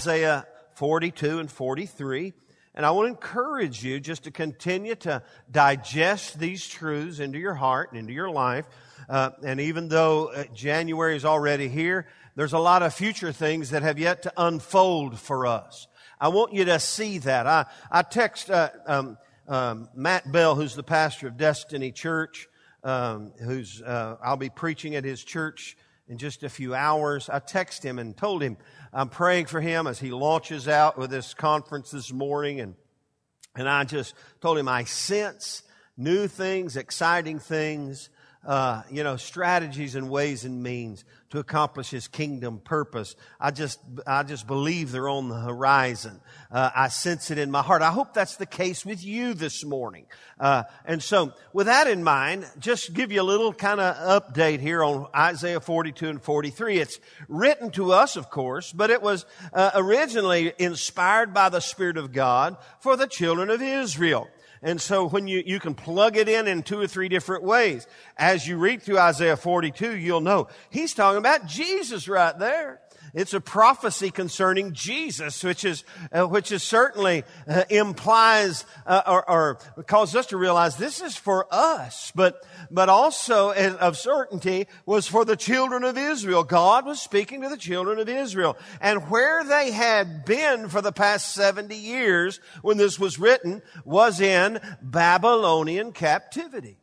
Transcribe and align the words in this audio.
Isaiah 0.00 0.46
42 0.74 1.40
and 1.40 1.50
43. 1.50 2.32
And 2.76 2.86
I 2.86 2.92
want 2.92 3.06
to 3.06 3.10
encourage 3.10 3.82
you 3.82 3.98
just 3.98 4.24
to 4.24 4.30
continue 4.30 4.94
to 4.94 5.24
digest 5.50 6.38
these 6.38 6.64
truths 6.68 7.18
into 7.18 7.40
your 7.40 7.54
heart 7.54 7.90
and 7.90 7.98
into 7.98 8.12
your 8.12 8.30
life. 8.30 8.64
Uh, 9.08 9.30
and 9.44 9.58
even 9.58 9.88
though 9.88 10.26
uh, 10.26 10.44
January 10.54 11.16
is 11.16 11.24
already 11.24 11.66
here, 11.66 12.06
there's 12.36 12.52
a 12.52 12.60
lot 12.60 12.84
of 12.84 12.94
future 12.94 13.32
things 13.32 13.70
that 13.70 13.82
have 13.82 13.98
yet 13.98 14.22
to 14.22 14.32
unfold 14.36 15.18
for 15.18 15.46
us. 15.48 15.88
I 16.20 16.28
want 16.28 16.52
you 16.52 16.66
to 16.66 16.78
see 16.78 17.18
that. 17.18 17.48
I, 17.48 17.66
I 17.90 18.02
text 18.02 18.52
uh, 18.52 18.70
um, 18.86 19.18
um, 19.48 19.88
Matt 19.96 20.30
Bell, 20.30 20.54
who's 20.54 20.76
the 20.76 20.84
pastor 20.84 21.26
of 21.26 21.36
Destiny 21.36 21.90
Church, 21.90 22.46
um, 22.84 23.32
who's 23.42 23.82
uh, 23.82 24.16
I'll 24.22 24.36
be 24.36 24.50
preaching 24.50 24.94
at 24.94 25.02
his 25.02 25.24
church 25.24 25.76
in 26.08 26.18
just 26.18 26.42
a 26.42 26.48
few 26.48 26.74
hours. 26.74 27.28
I 27.28 27.40
texted 27.40 27.82
him 27.82 27.98
and 27.98 28.16
told 28.16 28.42
him 28.42 28.56
I'm 28.92 29.08
praying 29.08 29.46
for 29.46 29.60
him 29.60 29.86
as 29.86 29.98
he 29.98 30.10
launches 30.10 30.66
out 30.66 30.96
with 30.96 31.10
this 31.10 31.34
conference 31.34 31.90
this 31.90 32.12
morning. 32.12 32.60
And, 32.60 32.74
and 33.54 33.68
I 33.68 33.84
just 33.84 34.14
told 34.40 34.58
him 34.58 34.68
I 34.68 34.84
sense 34.84 35.62
new 35.96 36.26
things, 36.26 36.76
exciting 36.76 37.38
things, 37.38 38.08
uh, 38.46 38.82
you 38.90 39.02
know, 39.02 39.16
strategies 39.16 39.94
and 39.94 40.08
ways 40.08 40.44
and 40.44 40.62
means 40.62 41.04
to 41.30 41.38
accomplish 41.38 41.90
his 41.90 42.08
kingdom 42.08 42.58
purpose. 42.58 43.14
I 43.38 43.50
just, 43.50 43.78
I 44.06 44.22
just 44.22 44.46
believe 44.46 44.92
they're 44.92 45.08
on 45.08 45.28
the 45.28 45.38
horizon. 45.38 46.20
Uh, 46.50 46.70
I 46.74 46.88
sense 46.88 47.30
it 47.30 47.36
in 47.36 47.50
my 47.50 47.62
heart. 47.62 47.82
I 47.82 47.90
hope 47.90 48.14
that's 48.14 48.36
the 48.36 48.46
case 48.46 48.86
with 48.86 49.04
you 49.04 49.34
this 49.34 49.64
morning. 49.64 50.06
Uh, 50.40 50.62
and 50.86 51.02
so 51.02 51.32
with 51.52 51.66
that 51.66 51.86
in 51.86 52.02
mind, 52.02 52.46
just 52.58 52.94
give 52.94 53.12
you 53.12 53.20
a 53.20 53.22
little 53.22 53.52
kind 53.52 53.80
of 53.80 54.22
update 54.22 54.60
here 54.60 54.82
on 54.82 55.08
Isaiah 55.14 55.60
42 55.60 56.08
and 56.08 56.22
43. 56.22 56.78
It's 56.78 57.00
written 57.28 57.70
to 57.72 57.92
us, 57.92 58.16
of 58.16 58.30
course, 58.30 58.72
but 58.72 58.88
it 58.88 59.02
was 59.02 59.26
uh, 59.52 59.72
originally 59.74 60.54
inspired 60.58 61.34
by 61.34 61.50
the 61.50 61.60
Spirit 61.60 61.98
of 61.98 62.12
God 62.12 62.56
for 62.80 62.96
the 62.96 63.06
children 63.06 63.50
of 63.50 63.60
Israel. 63.60 64.28
And 64.62 64.80
so 64.80 65.08
when 65.08 65.28
you, 65.28 65.42
you 65.44 65.60
can 65.60 65.74
plug 65.74 66.16
it 66.16 66.28
in 66.28 66.48
in 66.48 66.62
two 66.62 66.80
or 66.80 66.86
three 66.86 67.08
different 67.08 67.44
ways. 67.44 67.86
As 68.16 68.46
you 68.46 68.56
read 68.58 68.82
through 68.82 68.98
Isaiah 68.98 69.36
42, 69.36 69.96
you'll 69.96 70.20
know 70.20 70.48
he's 70.70 70.94
talking 70.94 71.18
about 71.18 71.46
Jesus 71.46 72.08
right 72.08 72.36
there. 72.38 72.80
It's 73.18 73.34
a 73.34 73.40
prophecy 73.40 74.12
concerning 74.12 74.74
Jesus, 74.74 75.42
which 75.42 75.64
is, 75.64 75.82
uh, 76.12 76.26
which 76.26 76.52
is 76.52 76.62
certainly 76.62 77.24
uh, 77.48 77.64
implies 77.68 78.64
uh, 78.86 79.02
or, 79.08 79.28
or 79.28 79.54
causes 79.88 80.14
us 80.14 80.26
to 80.26 80.36
realize 80.36 80.76
this 80.76 81.00
is 81.00 81.16
for 81.16 81.48
us, 81.50 82.12
but, 82.14 82.46
but 82.70 82.88
also 82.88 83.52
of 83.52 83.98
certainty 83.98 84.68
was 84.86 85.08
for 85.08 85.24
the 85.24 85.34
children 85.34 85.82
of 85.82 85.98
Israel. 85.98 86.44
God 86.44 86.86
was 86.86 87.00
speaking 87.02 87.42
to 87.42 87.48
the 87.48 87.56
children 87.56 87.98
of 87.98 88.08
Israel. 88.08 88.56
And 88.80 89.10
where 89.10 89.42
they 89.42 89.72
had 89.72 90.24
been 90.24 90.68
for 90.68 90.80
the 90.80 90.92
past 90.92 91.34
70 91.34 91.74
years 91.74 92.38
when 92.62 92.76
this 92.76 93.00
was 93.00 93.18
written 93.18 93.62
was 93.84 94.20
in 94.20 94.60
Babylonian 94.80 95.90
captivity. 95.90 96.78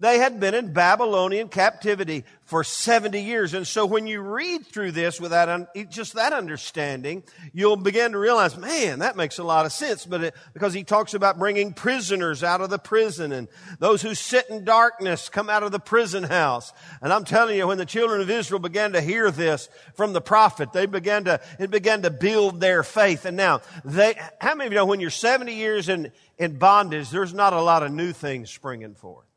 They 0.00 0.18
had 0.18 0.40
been 0.40 0.54
in 0.54 0.72
Babylonian 0.72 1.48
captivity 1.48 2.24
for 2.44 2.64
70 2.64 3.20
years. 3.20 3.52
And 3.52 3.66
so 3.66 3.84
when 3.84 4.06
you 4.06 4.22
read 4.22 4.66
through 4.66 4.92
this 4.92 5.20
with 5.20 5.32
that, 5.32 5.74
just 5.90 6.14
that 6.14 6.32
understanding, 6.32 7.22
you'll 7.52 7.76
begin 7.76 8.12
to 8.12 8.18
realize, 8.18 8.56
man, 8.56 9.00
that 9.00 9.14
makes 9.14 9.38
a 9.38 9.44
lot 9.44 9.66
of 9.66 9.72
sense. 9.72 10.06
But 10.06 10.24
it, 10.24 10.34
because 10.54 10.72
he 10.72 10.84
talks 10.84 11.12
about 11.12 11.38
bringing 11.38 11.74
prisoners 11.74 12.42
out 12.42 12.62
of 12.62 12.70
the 12.70 12.78
prison 12.78 13.30
and 13.30 13.46
those 13.78 14.00
who 14.00 14.14
sit 14.14 14.48
in 14.48 14.64
darkness 14.64 15.28
come 15.28 15.50
out 15.50 15.62
of 15.62 15.70
the 15.70 15.78
prison 15.78 16.24
house. 16.24 16.72
And 17.02 17.12
I'm 17.12 17.24
telling 17.24 17.58
you, 17.58 17.66
when 17.66 17.78
the 17.78 17.84
children 17.84 18.22
of 18.22 18.30
Israel 18.30 18.58
began 18.58 18.94
to 18.94 19.02
hear 19.02 19.30
this 19.30 19.68
from 19.94 20.14
the 20.14 20.22
prophet, 20.22 20.72
they 20.72 20.86
began 20.86 21.24
to, 21.24 21.40
it 21.58 21.70
began 21.70 22.02
to 22.02 22.10
build 22.10 22.58
their 22.58 22.82
faith. 22.82 23.26
And 23.26 23.36
now 23.36 23.60
they, 23.84 24.18
how 24.40 24.54
many 24.54 24.68
of 24.68 24.72
you 24.72 24.78
know 24.78 24.86
when 24.86 25.00
you're 25.00 25.10
70 25.10 25.54
years 25.54 25.90
in, 25.90 26.10
in 26.38 26.56
bondage, 26.56 27.10
there's 27.10 27.34
not 27.34 27.52
a 27.52 27.60
lot 27.60 27.82
of 27.82 27.92
new 27.92 28.14
things 28.14 28.50
springing 28.50 28.94
forth? 28.94 29.29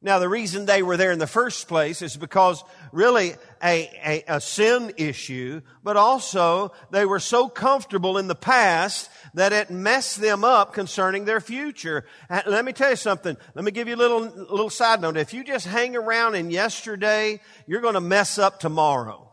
Now, 0.00 0.20
the 0.20 0.28
reason 0.28 0.64
they 0.64 0.84
were 0.84 0.96
there 0.96 1.10
in 1.10 1.18
the 1.18 1.26
first 1.26 1.66
place 1.66 2.02
is 2.02 2.16
because 2.16 2.62
really 2.92 3.34
a, 3.60 3.90
a, 4.04 4.24
a, 4.36 4.40
sin 4.40 4.92
issue, 4.96 5.60
but 5.82 5.96
also 5.96 6.72
they 6.92 7.04
were 7.04 7.18
so 7.18 7.48
comfortable 7.48 8.16
in 8.16 8.28
the 8.28 8.36
past 8.36 9.10
that 9.34 9.52
it 9.52 9.70
messed 9.70 10.20
them 10.20 10.44
up 10.44 10.72
concerning 10.72 11.24
their 11.24 11.40
future. 11.40 12.04
And 12.30 12.44
let 12.46 12.64
me 12.64 12.72
tell 12.72 12.90
you 12.90 12.96
something. 12.96 13.36
Let 13.56 13.64
me 13.64 13.72
give 13.72 13.88
you 13.88 13.96
a 13.96 13.96
little, 13.96 14.20
little 14.20 14.70
side 14.70 15.00
note. 15.00 15.16
If 15.16 15.34
you 15.34 15.42
just 15.42 15.66
hang 15.66 15.96
around 15.96 16.36
in 16.36 16.50
yesterday, 16.50 17.40
you're 17.66 17.80
going 17.80 17.94
to 17.94 18.00
mess 18.00 18.38
up 18.38 18.60
tomorrow. 18.60 19.27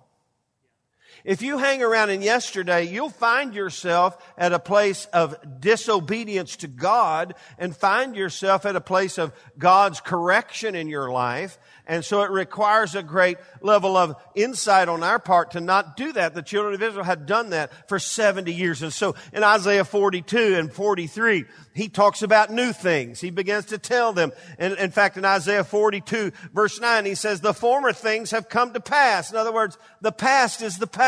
If 1.24 1.42
you 1.42 1.58
hang 1.58 1.82
around 1.82 2.10
in 2.10 2.22
yesterday, 2.22 2.84
you'll 2.84 3.10
find 3.10 3.56
yourself 3.56 4.18
at 4.38 4.54
a 4.54 4.60
place 4.60 5.06
of 5.14 5.36
disobedience 5.60 6.58
to 6.58 6.68
God 6.68 7.36
and 7.58 7.76
find 7.76 8.16
yourself 8.16 8.66
at 8.66 8.76
a 8.76 8.82
place 8.82 9.18
of 9.18 9.34
God's 9.58 10.02
correction 10.02 10.76
in 10.76 10.88
your 10.88 11.12
life. 11.12 11.58
And 11.88 12.04
so 12.04 12.24
it 12.24 12.32
requires 12.32 12.96
a 12.96 13.04
great 13.04 13.38
level 13.62 13.96
of 13.96 14.16
insight 14.34 14.90
on 14.90 15.04
our 15.04 15.20
part 15.20 15.52
to 15.52 15.62
not 15.62 15.96
do 15.96 16.12
that. 16.14 16.34
The 16.34 16.42
children 16.42 16.74
of 16.74 16.82
Israel 16.82 17.04
had 17.04 17.28
done 17.28 17.52
that 17.52 17.72
for 17.88 18.00
70 18.00 18.52
years. 18.52 18.82
And 18.82 18.92
so 18.92 19.16
in 19.32 19.44
Isaiah 19.44 19.86
42 19.86 20.56
and 20.56 20.74
43, 20.74 21.46
he 21.76 21.88
talks 21.88 22.24
about 22.24 22.52
new 22.52 22.74
things. 22.74 23.22
He 23.22 23.30
begins 23.30 23.66
to 23.66 23.78
tell 23.78 24.14
them. 24.14 24.32
And 24.58 24.74
in 24.74 24.90
fact, 24.90 25.18
in 25.18 25.26
Isaiah 25.26 25.64
42 25.64 26.32
verse 26.54 26.80
9, 26.80 27.06
he 27.06 27.14
says, 27.14 27.42
the 27.42 27.54
former 27.54 27.94
things 27.94 28.32
have 28.32 28.50
come 28.50 28.74
to 28.74 28.80
pass. 28.80 29.30
In 29.30 29.38
other 29.38 29.54
words, 29.54 29.78
the 30.02 30.12
past 30.12 30.64
is 30.64 30.78
the 30.78 30.88
past. 30.88 31.05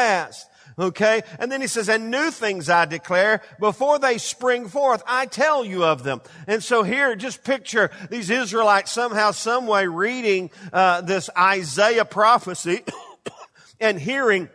Okay? 0.80 1.24
And 1.40 1.52
then 1.52 1.59
he 1.62 1.68
says, 1.68 1.90
and 1.90 2.12
new 2.12 2.30
things 2.30 2.69
I 2.69 2.85
declare 2.85 3.41
before 3.59 3.97
they 3.97 4.19
spring 4.19 4.68
forth. 4.68 5.02
I 5.08 5.25
tell 5.25 5.66
you 5.66 5.84
of 5.84 6.03
them. 6.03 6.22
And 6.46 6.63
so 6.63 6.84
here, 6.84 7.16
just 7.16 7.44
picture 7.44 7.90
these 8.12 8.30
Israelites 8.30 8.91
somehow, 8.91 9.31
some 9.31 9.66
way 9.66 9.88
reading 9.88 10.52
uh, 10.72 11.02
this 11.02 11.30
Isaiah 11.35 12.06
prophecy 12.06 12.84
and 13.80 14.00
hearing, 14.00 14.50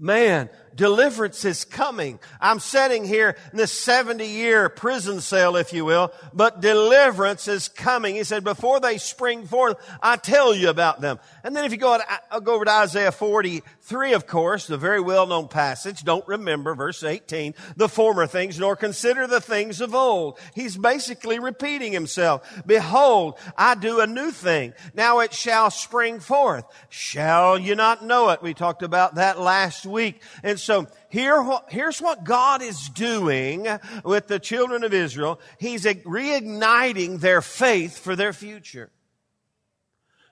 man, 0.00 0.50
deliverance 0.74 1.44
is 1.44 1.64
coming. 1.64 2.18
I'm 2.40 2.60
sitting 2.60 3.04
here 3.04 3.36
in 3.52 3.58
this 3.58 3.72
70 3.72 4.26
year 4.26 4.68
prison 4.68 5.20
cell, 5.20 5.56
if 5.56 5.72
you 5.72 5.84
will, 5.84 6.12
but 6.32 6.60
deliverance 6.60 7.48
is 7.48 7.68
coming. 7.68 8.14
He 8.14 8.24
said, 8.24 8.44
before 8.44 8.80
they 8.80 8.98
spring 8.98 9.46
forth, 9.46 9.76
I 10.02 10.16
tell 10.16 10.54
you 10.54 10.68
about 10.68 11.00
them. 11.00 11.18
And 11.42 11.56
then 11.56 11.64
if 11.64 11.72
you 11.72 11.78
go, 11.78 11.92
I'll 11.92 12.18
uh, 12.30 12.40
go 12.40 12.54
over 12.54 12.64
to 12.64 12.70
Isaiah 12.70 13.12
43, 13.12 14.12
of 14.12 14.26
course, 14.26 14.66
the 14.66 14.76
very 14.76 15.00
well 15.00 15.26
known 15.26 15.48
passage. 15.48 16.04
Don't 16.04 16.26
remember 16.28 16.74
verse 16.74 17.02
18, 17.02 17.54
the 17.76 17.88
former 17.88 18.26
things, 18.26 18.58
nor 18.58 18.76
consider 18.76 19.26
the 19.26 19.40
things 19.40 19.80
of 19.80 19.94
old. 19.94 20.38
He's 20.54 20.76
basically 20.76 21.38
repeating 21.38 21.92
himself. 21.92 22.62
Behold, 22.66 23.38
I 23.56 23.74
do 23.74 24.00
a 24.00 24.06
new 24.06 24.30
thing. 24.30 24.74
Now 24.94 25.20
it 25.20 25.32
shall 25.32 25.70
spring 25.70 26.20
forth. 26.20 26.64
Shall 26.88 27.58
you 27.58 27.74
not 27.74 28.04
know 28.04 28.30
it? 28.30 28.42
We 28.42 28.54
talked 28.54 28.82
about 28.82 29.16
that 29.16 29.40
last 29.40 29.86
week. 29.86 30.22
And 30.42 30.59
so 30.60 30.86
here, 31.08 31.44
here's 31.68 32.00
what 32.00 32.24
God 32.24 32.62
is 32.62 32.88
doing 32.90 33.66
with 34.04 34.28
the 34.28 34.38
children 34.38 34.84
of 34.84 34.94
Israel. 34.94 35.40
He's 35.58 35.84
reigniting 35.84 37.20
their 37.20 37.42
faith 37.42 37.98
for 37.98 38.14
their 38.14 38.32
future 38.32 38.90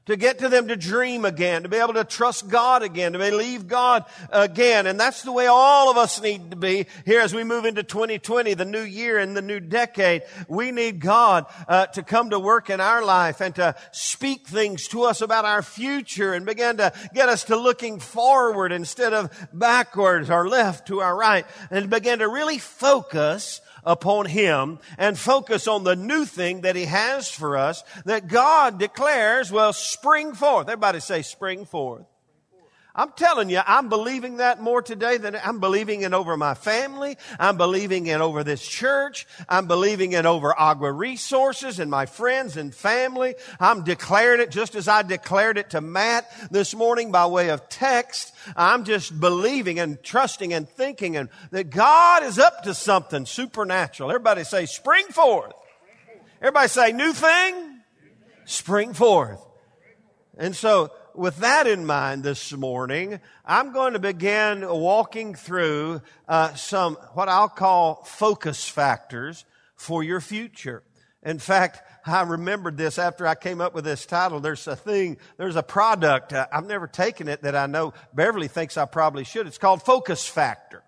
to 0.09 0.17
get 0.17 0.39
to 0.39 0.49
them 0.49 0.69
to 0.69 0.77
dream 0.77 1.27
again, 1.27 1.65
to 1.65 1.69
be 1.69 1.77
able 1.77 1.93
to 1.93 2.03
trust 2.03 2.49
God 2.49 2.83
again, 2.83 3.13
to 3.13 3.19
believe 3.19 3.69
God 3.69 4.07
again. 4.31 4.87
And 4.87 4.99
that's 4.99 5.23
the 5.23 5.33
way 5.33 5.47
all 5.47 5.91
of 5.91 5.99
us 5.99 6.21
need 6.21 6.51
to 6.51 6.57
be 6.57 6.87
here 7.05 7.21
as 7.21 7.35
we 7.35 7.45
move 7.45 7.67
into 7.67 7.83
2020, 7.83 8.55
the 8.55 8.65
new 8.65 8.81
year 8.81 9.19
and 9.19 9.37
the 9.37 9.43
new 9.43 9.61
decade. 9.61 10.23
We 10.49 10.71
need 10.71 11.01
God 11.01 11.45
uh, 11.69 11.87
to 11.89 12.03
come 12.03 12.31
to 12.31 12.41
work 12.41 12.71
in 12.71 12.81
our 12.81 13.05
life 13.05 13.43
and 13.43 13.55
to 13.57 13.75
speak 13.93 14.47
things 14.47 14.89
to 14.89 15.03
us 15.03 15.21
about 15.21 15.45
our 15.45 15.61
future 15.61 16.33
and 16.33 16.47
begin 16.47 16.79
to 16.79 16.91
get 17.13 17.29
us 17.29 17.45
to 17.45 17.57
looking 17.57 18.01
forward 18.01 18.73
instead 18.73 19.13
of 19.13 19.31
backwards 19.53 20.31
or 20.31 20.49
left 20.49 20.89
to 20.89 21.01
our 21.01 21.15
right 21.15 21.45
and 21.71 21.91
begin 21.91 22.21
to 22.21 22.29
really 22.29 22.57
focus 22.57 23.61
upon 23.89 24.27
Him 24.27 24.79
and 24.99 25.19
focus 25.19 25.67
on 25.67 25.83
the 25.83 25.97
new 25.97 26.27
thing 26.27 26.61
that 26.61 26.77
He 26.77 26.85
has 26.85 27.29
for 27.29 27.57
us 27.57 27.83
that 28.05 28.29
God 28.29 28.79
declares 28.79 29.51
will 29.51 29.73
spring 29.73 30.35
forth. 30.35 30.69
Everybody 30.69 31.01
say 31.01 31.23
spring 31.23 31.65
forth. 31.65 32.05
I'm 32.99 33.13
telling 33.13 33.49
you, 33.49 33.61
I'm 33.65 33.89
believing 33.89 34.39
that 34.39 34.61
more 34.61 34.83
today 34.83 35.19
than 35.19 35.37
I'm 35.37 35.61
believing 35.61 36.03
it 36.03 36.13
over 36.13 36.37
my 36.37 36.55
family. 36.55 37.17
I'm 37.39 37.57
believing 37.57 38.07
it 38.07 38.21
over 38.21 38.43
this 38.43 38.67
church. 38.67 39.25
I'm 39.49 39.69
believing 39.69 40.13
it 40.13 40.27
over 40.27 40.53
Agua 40.59 40.91
Resources 40.91 41.79
and 41.79 41.93
my 41.93 42.07
friends 42.07 42.57
and 42.57 42.75
family. 42.75 43.37
I'm 43.61 43.85
declaring 43.85 44.41
it 44.41 44.51
just 44.51 44.75
as 44.75 44.89
I 44.89 45.03
declared 45.03 45.59
it 45.59 45.71
to 45.71 45.81
Matt 45.81 46.29
this 46.51 46.75
morning 46.75 47.13
by 47.13 47.27
way 47.27 47.51
of 47.51 47.69
text. 47.69 48.35
I'm 48.57 48.83
just 48.83 49.21
believing 49.21 49.79
and 49.79 50.03
trusting 50.03 50.53
and 50.53 50.69
thinking 50.69 51.17
and 51.17 51.29
that 51.53 51.71
God 51.71 52.25
is 52.25 52.41
up 52.41 52.65
to 52.65 52.75
something 52.75 53.27
supernatural. 53.27 54.11
Everybody 54.11 54.43
say 54.43 54.67
spring 54.67 55.07
forth. 55.07 55.53
Everybody 56.41 56.67
say 56.67 56.91
new 56.91 57.13
thing. 57.13 57.79
Spring 58.45 58.93
forth. 58.93 59.41
And 60.37 60.57
so 60.57 60.91
with 61.19 61.39
that 61.39 61.67
in 61.67 61.85
mind 61.85 62.23
this 62.23 62.53
morning, 62.53 63.21
I'm 63.45 63.73
going 63.73 63.95
to 63.95 63.99
begin 63.99 64.67
walking 64.67 65.35
through 65.35 66.01
uh, 66.29 66.55
some 66.55 66.95
what 67.15 67.29
I'll 67.29 67.49
call 67.49 68.05
focus 68.05 68.69
factors 68.69 69.45
for 69.75 70.05
your 70.05 70.21
future. 70.21 70.85
In 71.25 71.41
fact, 71.41 71.83
I 72.07 72.23
remembered 72.23 72.77
this 72.77 72.99
after 72.99 73.27
I 73.27 73.35
came 73.35 73.61
up 73.61 73.75
with 73.75 73.85
this 73.85 74.07
title. 74.07 74.39
There's 74.39 74.67
a 74.69 74.77
thing, 74.77 75.17
there's 75.37 75.57
a 75.57 75.63
product. 75.63 76.33
Uh, 76.33 76.47
I've 76.53 76.67
never 76.67 76.87
taken 76.87 77.27
it 77.27 77.43
that 77.43 77.57
I 77.57 77.67
know 77.67 77.95
Beverly 78.15 78.49
thinks 78.49 78.77
I 78.77 78.85
probably 78.85 79.25
should. 79.25 79.49
It's 79.49 79.59
called 79.59 79.83
Focus 79.83 80.27
Factor. 80.27 80.85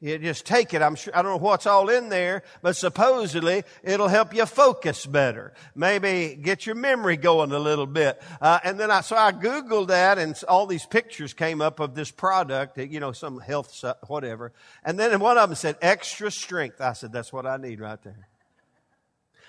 You 0.00 0.18
just 0.18 0.44
take 0.44 0.74
it. 0.74 0.82
I'm 0.82 0.96
sure, 0.96 1.16
I 1.16 1.22
don't 1.22 1.30
know 1.32 1.38
what's 1.38 1.66
all 1.66 1.88
in 1.88 2.10
there, 2.10 2.42
but 2.60 2.76
supposedly 2.76 3.62
it'll 3.82 4.08
help 4.08 4.34
you 4.34 4.44
focus 4.44 5.06
better. 5.06 5.54
Maybe 5.74 6.38
get 6.40 6.66
your 6.66 6.74
memory 6.74 7.16
going 7.16 7.52
a 7.52 7.58
little 7.58 7.86
bit. 7.86 8.20
Uh, 8.38 8.58
and 8.64 8.78
then 8.78 8.90
I, 8.90 9.00
so 9.00 9.16
I 9.16 9.32
Googled 9.32 9.88
that 9.88 10.18
and 10.18 10.38
all 10.46 10.66
these 10.66 10.84
pictures 10.84 11.32
came 11.32 11.62
up 11.62 11.80
of 11.80 11.94
this 11.94 12.10
product, 12.10 12.76
you 12.76 13.00
know, 13.00 13.12
some 13.12 13.40
health, 13.40 13.82
whatever. 14.06 14.52
And 14.84 14.98
then 14.98 15.18
one 15.20 15.38
of 15.38 15.48
them 15.48 15.56
said 15.56 15.76
extra 15.80 16.30
strength. 16.30 16.82
I 16.82 16.92
said, 16.92 17.10
that's 17.10 17.32
what 17.32 17.46
I 17.46 17.56
need 17.56 17.80
right 17.80 18.02
there. 18.02 18.28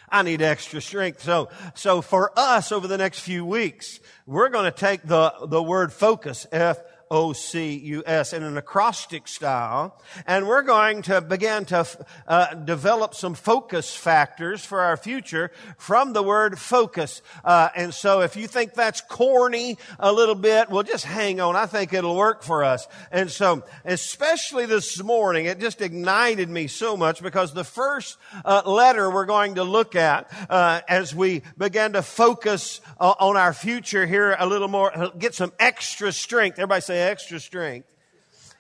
I 0.08 0.22
need 0.22 0.42
extra 0.42 0.80
strength. 0.80 1.24
So, 1.24 1.50
so 1.74 2.02
for 2.02 2.32
us 2.38 2.72
over 2.72 2.88
the 2.88 2.98
next 2.98 3.20
few 3.20 3.44
weeks, 3.44 4.00
we're 4.26 4.50
going 4.50 4.72
to 4.72 4.78
take 4.78 5.02
the, 5.04 5.34
the 5.48 5.62
word 5.62 5.92
focus, 5.92 6.48
F 6.52 6.78
O-C-U-S 7.12 8.34
in 8.34 8.44
an 8.44 8.58
acrostic 8.58 9.28
style. 9.28 10.02
And 10.26 10.48
we're 10.48 10.62
going 10.64 11.02
to 11.04 11.22
begin 11.22 11.66
to 11.66 11.86
uh, 12.28 12.54
develop 12.56 13.14
some 13.16 13.34
focus 13.34 13.96
factors 13.96 14.64
for 14.66 14.82
our 14.82 14.98
future 14.98 15.52
from 15.78 16.14
the 16.14 16.24
word 16.24 16.60
focus. 16.60 17.22
Uh, 17.44 17.70
and 17.76 17.94
so 17.94 18.22
if 18.22 18.36
you 18.36 18.48
think 18.48 18.74
that's 18.74 19.02
corny 19.02 19.78
a 20.00 20.12
little 20.12 20.36
bit, 20.36 20.70
well, 20.70 20.84
just 20.84 21.06
hang 21.06 21.40
on. 21.40 21.56
I 21.56 21.66
think 21.66 21.94
it'll 21.94 22.16
work 22.16 22.44
for 22.44 22.64
us. 22.64 22.88
And 23.12 23.30
so, 23.30 23.64
especially 23.84 24.66
this 24.66 25.02
morning, 25.02 25.46
it 25.46 25.60
just 25.60 25.82
ignited 25.82 26.50
me 26.50 26.68
so 26.68 26.98
much 26.98 27.22
because 27.22 27.54
the 27.54 27.64
first 27.64 28.18
uh, 28.44 28.64
letter 28.66 29.10
we're 29.10 29.26
going 29.26 29.56
to 29.56 29.64
look 29.64 29.96
at 29.96 30.32
uh, 30.50 30.82
as 30.88 31.14
we 31.14 31.44
begin 31.58 31.94
to 31.94 32.02
focus 32.02 32.82
uh, 33.00 33.14
on 33.20 33.38
our 33.38 33.54
future 33.54 34.06
here 34.06 34.36
a 34.38 34.46
little 34.46 34.68
more, 34.68 35.12
get 35.18 35.34
some 35.34 35.52
extra 35.60 36.12
strength. 36.12 36.60
Everybody 36.60 36.82
say 36.82 36.95
extra 36.98 37.40
strength. 37.40 37.88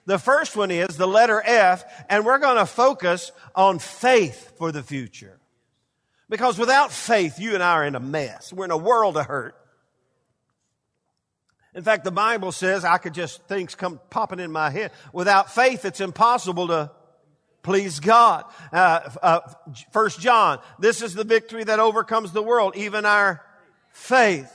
The 0.05 0.19
first 0.19 0.55
one 0.55 0.71
is 0.71 0.97
the 0.97 1.07
letter 1.07 1.41
F, 1.43 1.83
and 2.09 2.25
we're 2.25 2.37
going 2.37 2.57
to 2.57 2.65
focus 2.65 3.31
on 3.55 3.79
faith 3.79 4.53
for 4.57 4.71
the 4.71 4.83
future. 4.83 5.39
Because 6.29 6.57
without 6.57 6.91
faith, 6.91 7.39
you 7.39 7.53
and 7.53 7.63
I 7.63 7.73
are 7.73 7.85
in 7.85 7.95
a 7.95 7.99
mess. 7.99 8.53
We're 8.53 8.65
in 8.65 8.71
a 8.71 8.77
world 8.77 9.17
of 9.17 9.25
hurt. 9.25 9.55
In 11.73 11.83
fact, 11.83 12.03
the 12.03 12.11
Bible 12.11 12.51
says, 12.51 12.85
I 12.85 12.97
could 12.97 13.13
just, 13.13 13.43
things 13.47 13.75
come 13.75 13.99
popping 14.09 14.39
in 14.39 14.51
my 14.51 14.69
head. 14.69 14.91
Without 15.11 15.53
faith, 15.53 15.85
it's 15.85 15.99
impossible 15.99 16.67
to 16.69 16.91
please 17.63 17.99
God. 17.99 18.45
Uh, 18.71 19.09
uh, 19.21 19.39
First 19.91 20.21
John, 20.21 20.59
this 20.79 21.01
is 21.01 21.15
the 21.15 21.23
victory 21.23 21.63
that 21.63 21.79
overcomes 21.79 22.31
the 22.31 22.43
world, 22.43 22.77
even 22.77 23.05
our 23.05 23.43
faith. 23.91 24.51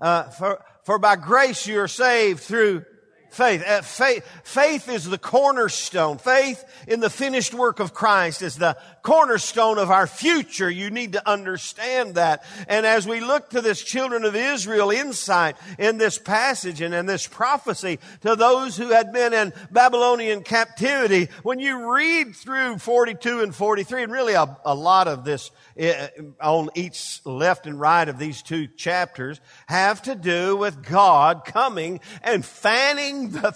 Uh, 0.00 0.24
for, 0.24 0.64
for 0.84 0.98
by 0.98 1.16
grace 1.16 1.66
you 1.66 1.80
are 1.80 1.88
saved 1.88 2.40
through 2.40 2.84
Faith. 3.30 3.64
Uh, 3.66 3.82
faith. 3.82 4.24
Faith 4.44 4.88
is 4.88 5.04
the 5.04 5.18
cornerstone. 5.18 6.18
Faith 6.18 6.64
in 6.86 7.00
the 7.00 7.10
finished 7.10 7.54
work 7.54 7.80
of 7.80 7.94
Christ 7.94 8.42
is 8.42 8.56
the 8.56 8.76
cornerstone 9.06 9.78
of 9.78 9.88
our 9.88 10.08
future. 10.08 10.68
You 10.68 10.90
need 10.90 11.12
to 11.12 11.30
understand 11.30 12.16
that. 12.16 12.44
And 12.66 12.84
as 12.84 13.06
we 13.06 13.20
look 13.20 13.50
to 13.50 13.60
this 13.60 13.80
children 13.80 14.24
of 14.24 14.34
Israel 14.34 14.90
insight 14.90 15.56
in 15.78 15.96
this 15.96 16.18
passage 16.18 16.80
and 16.80 16.92
in 16.92 17.06
this 17.06 17.24
prophecy 17.24 18.00
to 18.22 18.34
those 18.34 18.76
who 18.76 18.88
had 18.88 19.12
been 19.12 19.32
in 19.32 19.52
Babylonian 19.70 20.42
captivity, 20.42 21.28
when 21.44 21.60
you 21.60 21.94
read 21.94 22.34
through 22.34 22.78
42 22.78 23.42
and 23.42 23.54
43, 23.54 24.02
and 24.02 24.12
really 24.12 24.34
a, 24.34 24.58
a 24.64 24.74
lot 24.74 25.06
of 25.06 25.24
this 25.24 25.52
uh, 25.80 26.08
on 26.42 26.70
each 26.74 27.20
left 27.24 27.68
and 27.68 27.78
right 27.78 28.08
of 28.08 28.18
these 28.18 28.42
two 28.42 28.66
chapters 28.66 29.40
have 29.68 30.02
to 30.02 30.16
do 30.16 30.56
with 30.56 30.82
God 30.82 31.44
coming 31.44 32.00
and 32.24 32.44
fanning 32.44 33.30
the, 33.30 33.54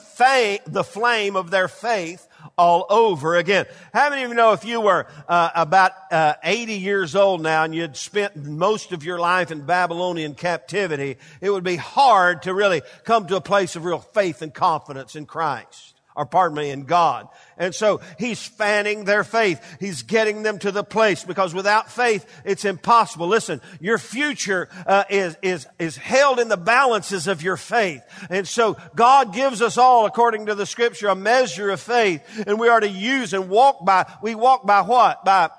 the 0.68 0.84
flame 0.84 1.34
of 1.34 1.50
their 1.50 1.66
faith 1.66 2.28
all 2.56 2.86
over 2.90 3.36
again. 3.36 3.66
How 3.92 4.10
many 4.10 4.22
of 4.22 4.30
you 4.30 4.34
know 4.34 4.52
if 4.52 4.64
you 4.64 4.80
were 4.80 5.06
uh, 5.28 5.50
about 5.54 5.92
uh, 6.10 6.34
80 6.42 6.74
years 6.74 7.16
old 7.16 7.42
now 7.42 7.64
and 7.64 7.74
you'd 7.74 7.96
spent 7.96 8.36
most 8.36 8.92
of 8.92 9.04
your 9.04 9.18
life 9.18 9.50
in 9.50 9.66
Babylonian 9.66 10.34
captivity, 10.34 11.16
it 11.40 11.50
would 11.50 11.64
be 11.64 11.76
hard 11.76 12.42
to 12.42 12.54
really 12.54 12.82
come 13.04 13.26
to 13.28 13.36
a 13.36 13.40
place 13.40 13.76
of 13.76 13.84
real 13.84 13.98
faith 13.98 14.42
and 14.42 14.52
confidence 14.52 15.16
in 15.16 15.26
Christ 15.26 15.99
or 16.16 16.26
pardon 16.26 16.56
me, 16.56 16.70
in 16.70 16.84
God. 16.84 17.28
And 17.56 17.74
so 17.74 18.00
he's 18.18 18.44
fanning 18.44 19.04
their 19.04 19.24
faith. 19.24 19.64
He's 19.78 20.02
getting 20.02 20.42
them 20.42 20.58
to 20.60 20.72
the 20.72 20.84
place 20.84 21.24
because 21.24 21.54
without 21.54 21.90
faith, 21.90 22.26
it's 22.44 22.64
impossible. 22.64 23.28
Listen, 23.28 23.60
your 23.80 23.98
future 23.98 24.68
uh, 24.86 25.04
is 25.08 25.36
is 25.42 25.66
is 25.78 25.96
held 25.96 26.40
in 26.40 26.48
the 26.48 26.56
balances 26.56 27.26
of 27.26 27.42
your 27.42 27.56
faith, 27.56 28.02
and 28.28 28.46
so 28.46 28.76
God 28.94 29.32
gives 29.32 29.62
us 29.62 29.78
all, 29.78 30.06
according 30.06 30.46
to 30.46 30.54
the 30.54 30.66
Scripture, 30.66 31.08
a 31.08 31.14
measure 31.14 31.70
of 31.70 31.80
faith, 31.80 32.22
and 32.46 32.58
we 32.58 32.68
are 32.68 32.80
to 32.80 32.88
use 32.88 33.32
and 33.32 33.48
walk 33.48 33.84
by. 33.84 34.06
We 34.22 34.34
walk 34.34 34.66
by 34.66 34.82
what? 34.82 35.24
By 35.24 35.50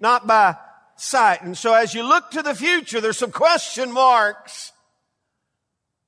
not 0.00 0.26
by 0.26 0.56
sight. 0.96 1.42
And 1.42 1.56
so, 1.56 1.74
as 1.74 1.94
you 1.94 2.02
look 2.02 2.30
to 2.32 2.42
the 2.42 2.54
future, 2.54 3.00
there's 3.00 3.18
some 3.18 3.32
question 3.32 3.92
marks. 3.92 4.72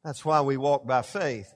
That's 0.05 0.25
why 0.25 0.41
we 0.41 0.57
walk 0.57 0.87
by 0.87 1.03
faith. 1.03 1.53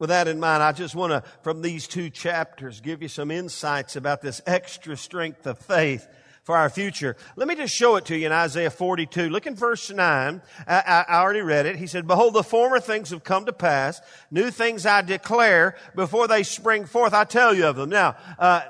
With 0.00 0.08
that 0.08 0.28
in 0.28 0.40
mind, 0.40 0.62
I 0.62 0.72
just 0.72 0.94
want 0.94 1.12
to, 1.12 1.22
from 1.42 1.60
these 1.60 1.86
two 1.86 2.08
chapters, 2.08 2.80
give 2.80 3.02
you 3.02 3.08
some 3.08 3.30
insights 3.30 3.96
about 3.96 4.22
this 4.22 4.40
extra 4.46 4.96
strength 4.96 5.46
of 5.46 5.58
faith 5.58 6.08
for 6.42 6.56
our 6.56 6.70
future. 6.70 7.16
Let 7.36 7.46
me 7.46 7.54
just 7.54 7.74
show 7.74 7.96
it 7.96 8.06
to 8.06 8.16
you 8.16 8.24
in 8.24 8.32
Isaiah 8.32 8.70
42. 8.70 9.28
Look 9.28 9.46
in 9.46 9.54
verse 9.54 9.90
9. 9.90 10.40
I, 10.66 11.04
I, 11.06 11.20
already 11.20 11.42
read 11.42 11.66
it. 11.66 11.76
He 11.76 11.86
said, 11.86 12.06
Behold, 12.06 12.32
the 12.32 12.42
former 12.42 12.80
things 12.80 13.10
have 13.10 13.24
come 13.24 13.44
to 13.44 13.52
pass. 13.52 14.00
New 14.30 14.50
things 14.50 14.86
I 14.86 15.02
declare 15.02 15.76
before 15.94 16.26
they 16.26 16.44
spring 16.44 16.86
forth. 16.86 17.12
I 17.12 17.24
tell 17.24 17.52
you 17.52 17.66
of 17.66 17.76
them. 17.76 17.90
Now, 17.90 18.16
uh, 18.38 18.62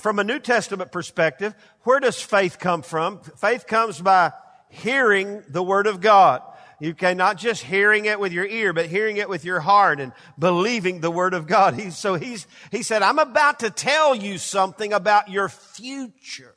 from 0.00 0.18
a 0.18 0.24
New 0.24 0.40
Testament 0.40 0.90
perspective, 0.90 1.54
where 1.82 2.00
does 2.00 2.20
faith 2.20 2.58
come 2.58 2.82
from? 2.82 3.20
Faith 3.20 3.68
comes 3.68 4.00
by 4.00 4.32
hearing 4.68 5.44
the 5.48 5.62
Word 5.62 5.86
of 5.86 6.00
God. 6.00 6.42
Can 6.92 7.16
not 7.16 7.38
just 7.38 7.62
hearing 7.62 8.04
it 8.04 8.20
with 8.20 8.32
your 8.32 8.44
ear, 8.44 8.74
but 8.74 8.86
hearing 8.86 9.16
it 9.16 9.28
with 9.28 9.44
your 9.44 9.60
heart 9.60 10.00
and 10.00 10.12
believing 10.38 11.00
the 11.00 11.10
word 11.10 11.32
of 11.32 11.46
God. 11.46 11.74
He, 11.74 11.90
so 11.90 12.16
he's, 12.16 12.46
he 12.70 12.82
said, 12.82 13.02
I'm 13.02 13.18
about 13.18 13.60
to 13.60 13.70
tell 13.70 14.14
you 14.14 14.36
something 14.36 14.92
about 14.92 15.30
your 15.30 15.48
future. 15.48 16.56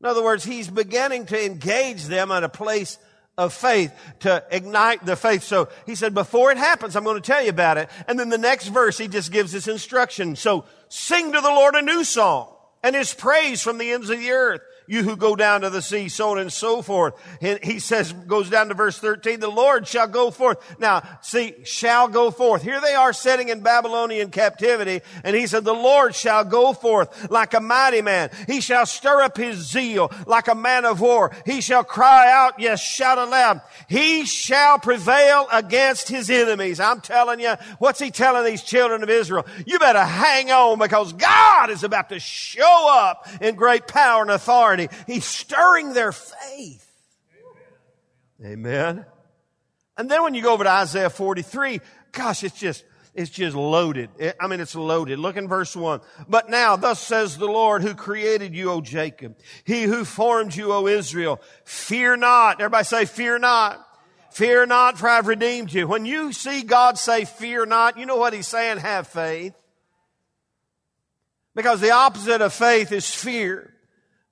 In 0.00 0.06
other 0.06 0.22
words, 0.22 0.44
he's 0.44 0.68
beginning 0.68 1.24
to 1.26 1.46
engage 1.46 2.04
them 2.04 2.30
at 2.30 2.44
a 2.44 2.48
place 2.50 2.98
of 3.38 3.54
faith 3.54 3.92
to 4.20 4.44
ignite 4.50 5.06
the 5.06 5.16
faith. 5.16 5.42
So 5.42 5.68
he 5.86 5.94
said, 5.94 6.12
before 6.12 6.52
it 6.52 6.58
happens, 6.58 6.94
I'm 6.94 7.04
going 7.04 7.20
to 7.20 7.26
tell 7.26 7.42
you 7.42 7.50
about 7.50 7.78
it. 7.78 7.88
And 8.06 8.18
then 8.18 8.28
the 8.28 8.36
next 8.36 8.68
verse, 8.68 8.98
he 8.98 9.08
just 9.08 9.32
gives 9.32 9.52
this 9.52 9.66
instruction. 9.68 10.36
So 10.36 10.66
sing 10.88 11.32
to 11.32 11.40
the 11.40 11.48
Lord 11.48 11.74
a 11.74 11.82
new 11.82 12.04
song 12.04 12.54
and 12.82 12.94
his 12.94 13.14
praise 13.14 13.62
from 13.62 13.78
the 13.78 13.90
ends 13.90 14.10
of 14.10 14.18
the 14.18 14.30
earth 14.30 14.60
you 14.86 15.02
who 15.02 15.16
go 15.16 15.34
down 15.36 15.62
to 15.62 15.70
the 15.70 15.82
sea, 15.82 16.08
so 16.08 16.30
on 16.30 16.38
and 16.38 16.52
so 16.52 16.82
forth. 16.82 17.14
And 17.40 17.58
he 17.62 17.78
says, 17.78 18.12
goes 18.12 18.50
down 18.50 18.68
to 18.68 18.74
verse 18.74 18.98
13, 18.98 19.40
the 19.40 19.48
Lord 19.48 19.88
shall 19.88 20.06
go 20.06 20.30
forth. 20.30 20.58
Now, 20.78 21.02
see, 21.22 21.54
shall 21.64 22.08
go 22.08 22.30
forth. 22.30 22.62
Here 22.62 22.80
they 22.80 22.94
are 22.94 23.12
sitting 23.12 23.48
in 23.48 23.60
Babylonian 23.60 24.30
captivity, 24.30 25.00
and 25.22 25.34
he 25.34 25.46
said, 25.46 25.64
the 25.64 25.72
Lord 25.72 26.14
shall 26.14 26.44
go 26.44 26.72
forth 26.72 27.30
like 27.30 27.54
a 27.54 27.60
mighty 27.60 28.02
man. 28.02 28.30
He 28.46 28.60
shall 28.60 28.86
stir 28.86 29.22
up 29.22 29.36
his 29.36 29.58
zeal 29.70 30.12
like 30.26 30.48
a 30.48 30.54
man 30.54 30.84
of 30.84 31.00
war. 31.00 31.34
He 31.46 31.60
shall 31.60 31.84
cry 31.84 32.30
out, 32.30 32.60
yes, 32.60 32.82
shout 32.82 33.18
aloud. 33.18 33.62
He 33.88 34.26
shall 34.26 34.78
prevail 34.78 35.46
against 35.52 36.08
his 36.08 36.28
enemies. 36.28 36.80
I'm 36.80 37.00
telling 37.00 37.40
you, 37.40 37.54
what's 37.78 38.00
he 38.00 38.10
telling 38.10 38.44
these 38.44 38.62
children 38.62 39.02
of 39.02 39.10
Israel? 39.10 39.46
You 39.66 39.78
better 39.78 40.04
hang 40.04 40.50
on 40.50 40.78
because 40.78 41.12
God 41.12 41.70
is 41.70 41.84
about 41.84 42.10
to 42.10 42.20
show 42.20 42.88
up 42.90 43.26
in 43.40 43.54
great 43.54 43.86
power 43.86 44.22
and 44.22 44.30
authority 44.30 44.73
authority. 44.80 45.12
He's 45.12 45.24
stirring 45.24 45.92
their 45.92 46.12
faith. 46.12 46.90
Amen. 48.44 49.06
And 49.96 50.10
then 50.10 50.22
when 50.22 50.34
you 50.34 50.42
go 50.42 50.52
over 50.52 50.64
to 50.64 50.70
Isaiah 50.70 51.10
43, 51.10 51.80
gosh, 52.12 52.42
it's 52.42 52.58
just, 52.58 52.84
it's 53.14 53.30
just 53.30 53.54
loaded. 53.54 54.10
I 54.40 54.48
mean, 54.48 54.60
it's 54.60 54.74
loaded. 54.74 55.18
Look 55.18 55.36
in 55.36 55.46
verse 55.48 55.76
one. 55.76 56.00
But 56.28 56.50
now, 56.50 56.76
thus 56.76 57.00
says 57.00 57.38
the 57.38 57.46
Lord 57.46 57.82
who 57.82 57.94
created 57.94 58.54
you, 58.54 58.70
O 58.72 58.80
Jacob, 58.80 59.36
he 59.62 59.84
who 59.84 60.04
formed 60.04 60.54
you, 60.54 60.72
O 60.72 60.86
Israel, 60.88 61.40
fear 61.64 62.16
not. 62.16 62.60
Everybody 62.60 62.84
say, 62.84 63.04
fear 63.04 63.38
not. 63.38 63.80
Fear 64.32 64.66
not, 64.66 64.98
for 64.98 65.08
I've 65.08 65.28
redeemed 65.28 65.72
you. 65.72 65.86
When 65.86 66.06
you 66.06 66.32
see 66.32 66.64
God 66.64 66.98
say, 66.98 67.24
fear 67.24 67.66
not, 67.66 67.96
you 67.96 68.04
know 68.04 68.16
what 68.16 68.32
he's 68.32 68.48
saying? 68.48 68.78
Have 68.78 69.06
faith. 69.06 69.54
Because 71.54 71.80
the 71.80 71.92
opposite 71.92 72.40
of 72.40 72.52
faith 72.52 72.90
is 72.90 73.08
fear. 73.08 73.73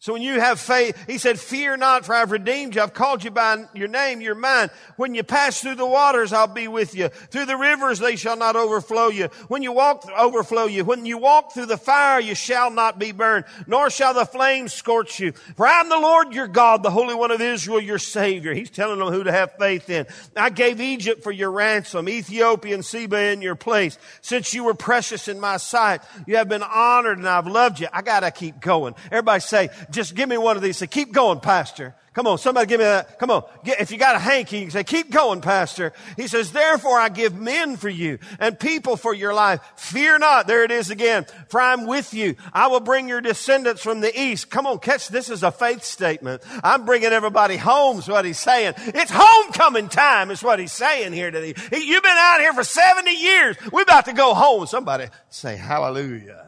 So 0.03 0.15
when 0.15 0.23
you 0.23 0.41
have 0.41 0.59
faith, 0.59 1.01
he 1.07 1.17
said, 1.17 1.39
fear 1.39 1.77
not 1.77 2.05
for 2.05 2.13
I've 2.13 2.33
redeemed 2.33 2.75
you. 2.75 2.83
I've 2.83 2.93
called 2.93 3.23
you 3.23 3.31
by 3.31 3.67
your 3.73 3.87
name. 3.87 4.21
You're 4.21 4.35
mine. 4.35 4.69
When 4.97 5.15
you 5.15 5.23
pass 5.23 5.61
through 5.61 5.77
the 5.77 5.87
waters, 5.87 6.33
I'll 6.33 6.49
be 6.49 6.67
with 6.67 6.97
you. 6.97 7.09
Through 7.09 7.45
the 7.45 7.57
rivers, 7.57 8.01
they 8.01 8.17
shall 8.17 8.37
not 8.37 8.57
overflow 8.57 9.11
you. 9.11 9.27
When 9.47 9.63
you 9.63 9.71
walk, 9.71 10.05
overflow 10.19 10.67
you. 10.67 10.85
When 10.85 11.07
you 11.07 11.19
walk 11.19 11.53
through 11.53 11.67
the 11.67 11.77
fire, 11.77 12.19
you 12.19 12.35
shall 12.35 12.73
not 12.73 12.99
be 12.99 13.13
burned, 13.13 13.45
nor 13.69 13.91
shall 13.91 14.13
the 14.13 14.27
flames 14.27 14.73
scorch 14.73 15.21
you. 15.21 15.31
For 15.55 15.69
I'm 15.69 15.89
the 15.89 16.01
Lord 16.01 16.33
your 16.33 16.49
God, 16.49 16.83
the 16.83 16.91
Holy 16.91 17.15
One 17.15 17.31
of 17.31 17.41
Israel, 17.41 17.81
your 17.81 18.01
Savior. 18.01 18.53
He's 18.55 18.71
telling 18.71 18.99
them 18.99 19.07
who 19.07 19.23
to 19.23 19.31
have 19.31 19.53
faith 19.57 19.89
in. 19.89 20.07
I 20.37 20.51
gave 20.51 20.81
Egypt 20.81 21.23
for 21.23 21.31
your 21.31 21.53
ransom, 21.53 22.09
Ethiopia 22.09 22.75
and 22.75 22.85
Seba 22.85 23.31
in 23.31 23.41
your 23.41 23.55
place. 23.55 23.97
Since 24.21 24.53
you 24.53 24.65
were 24.65 24.75
precious 24.75 25.29
in 25.29 25.39
my 25.39 25.59
sight, 25.59 26.01
you 26.27 26.39
have 26.39 26.49
been 26.49 26.65
honored 26.65 27.19
and 27.19 27.29
I've 27.29 27.47
loved 27.47 27.79
you. 27.79 27.87
I 27.93 28.03
gotta 28.03 28.33
keep 28.33 28.59
going. 28.59 28.97
Everybody 29.13 29.39
say, 29.39 29.71
just 29.93 30.15
give 30.15 30.29
me 30.29 30.39
one 30.39 30.57
of 30.57 30.63
these. 30.63 30.77
Say, 30.77 30.87
keep 30.87 31.13
going, 31.13 31.41
Pastor. 31.41 31.95
Come 32.15 32.27
on, 32.27 32.37
somebody 32.37 32.67
give 32.67 32.79
me 32.79 32.85
that. 32.85 33.19
Come 33.19 33.31
on. 33.31 33.45
If 33.65 33.91
you 33.91 33.97
got 33.97 34.17
a 34.17 34.19
hanky, 34.19 34.59
you 34.59 34.63
can 34.65 34.71
say, 34.71 34.85
keep 34.85 35.11
going, 35.11 35.41
Pastor. 35.41 35.95
He 36.17 36.29
says, 36.29 36.53
therefore 36.53 36.99
I 36.99 37.09
give 37.09 37.35
men 37.35 37.79
for 37.79 37.89
you 37.89 38.19
and 38.39 38.61
people 38.61 38.97
for 38.97 39.15
your 39.15 39.33
life. 39.33 39.63
Fear 39.77 40.19
not. 40.19 40.47
There 40.47 40.63
it 40.63 40.71
is 40.71 40.91
again. 40.91 41.25
For 41.49 41.59
I'm 41.59 41.87
with 41.87 42.13
you. 42.13 42.37
I 42.53 42.67
will 42.67 42.81
bring 42.81 43.09
your 43.09 43.23
descendants 43.23 43.83
from 43.83 44.01
the 44.01 44.21
east. 44.21 44.51
Come 44.51 44.67
on, 44.67 44.79
catch 44.79 45.09
this 45.09 45.31
is 45.31 45.43
a 45.43 45.51
faith 45.51 45.85
statement. 45.85 46.43
I'm 46.63 46.85
bringing 46.85 47.13
everybody 47.13 47.57
home 47.57 47.99
is 47.99 48.09
what 48.09 48.27
he's 48.27 48.39
saying. 48.39 48.75
It's 48.77 49.11
homecoming 49.15 49.89
time 49.89 50.31
is 50.31 50.43
what 50.43 50.59
he's 50.59 50.73
saying 50.73 51.15
here 51.15 51.31
today. 51.31 51.55
You've 51.73 52.03
been 52.03 52.13
out 52.19 52.41
here 52.41 52.53
for 52.53 52.65
70 52.65 53.11
years. 53.11 53.57
We're 53.73 53.83
about 53.83 54.05
to 54.05 54.13
go 54.13 54.35
home. 54.35 54.67
Somebody 54.67 55.07
say 55.31 55.57
hallelujah. 55.57 56.42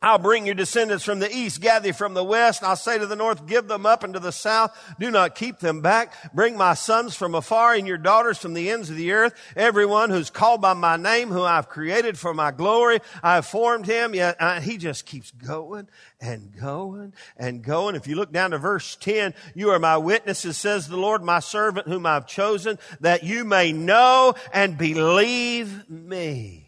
I'll 0.00 0.18
bring 0.18 0.46
your 0.46 0.54
descendants 0.54 1.02
from 1.02 1.18
the 1.18 1.34
east, 1.34 1.60
gather 1.60 1.92
from 1.92 2.14
the 2.14 2.22
west. 2.22 2.62
I'll 2.62 2.76
say 2.76 2.98
to 2.98 3.06
the 3.06 3.16
north, 3.16 3.46
give 3.46 3.66
them 3.66 3.84
up, 3.84 4.04
and 4.04 4.14
to 4.14 4.20
the 4.20 4.30
south, 4.30 4.76
do 5.00 5.10
not 5.10 5.34
keep 5.34 5.58
them 5.58 5.80
back. 5.80 6.14
Bring 6.32 6.56
my 6.56 6.74
sons 6.74 7.16
from 7.16 7.34
afar 7.34 7.74
and 7.74 7.84
your 7.84 7.98
daughters 7.98 8.38
from 8.38 8.54
the 8.54 8.70
ends 8.70 8.90
of 8.90 8.96
the 8.96 9.10
earth. 9.10 9.34
Everyone 9.56 10.10
who's 10.10 10.30
called 10.30 10.60
by 10.60 10.74
my 10.74 10.96
name, 10.96 11.30
who 11.30 11.42
I've 11.42 11.68
created 11.68 12.16
for 12.16 12.32
my 12.32 12.52
glory, 12.52 13.00
I've 13.24 13.46
formed 13.46 13.86
him. 13.86 14.14
Yet 14.14 14.36
uh, 14.38 14.60
he 14.60 14.76
just 14.76 15.04
keeps 15.04 15.32
going 15.32 15.88
and 16.20 16.56
going 16.56 17.12
and 17.36 17.60
going. 17.60 17.96
If 17.96 18.06
you 18.06 18.14
look 18.14 18.32
down 18.32 18.52
to 18.52 18.58
verse 18.58 18.94
10, 18.94 19.34
you 19.56 19.70
are 19.70 19.80
my 19.80 19.96
witnesses, 19.96 20.56
says 20.56 20.86
the 20.86 20.96
Lord, 20.96 21.24
my 21.24 21.40
servant 21.40 21.88
whom 21.88 22.06
I've 22.06 22.28
chosen, 22.28 22.78
that 23.00 23.24
you 23.24 23.44
may 23.44 23.72
know 23.72 24.34
and 24.52 24.78
believe 24.78 25.90
me 25.90 26.67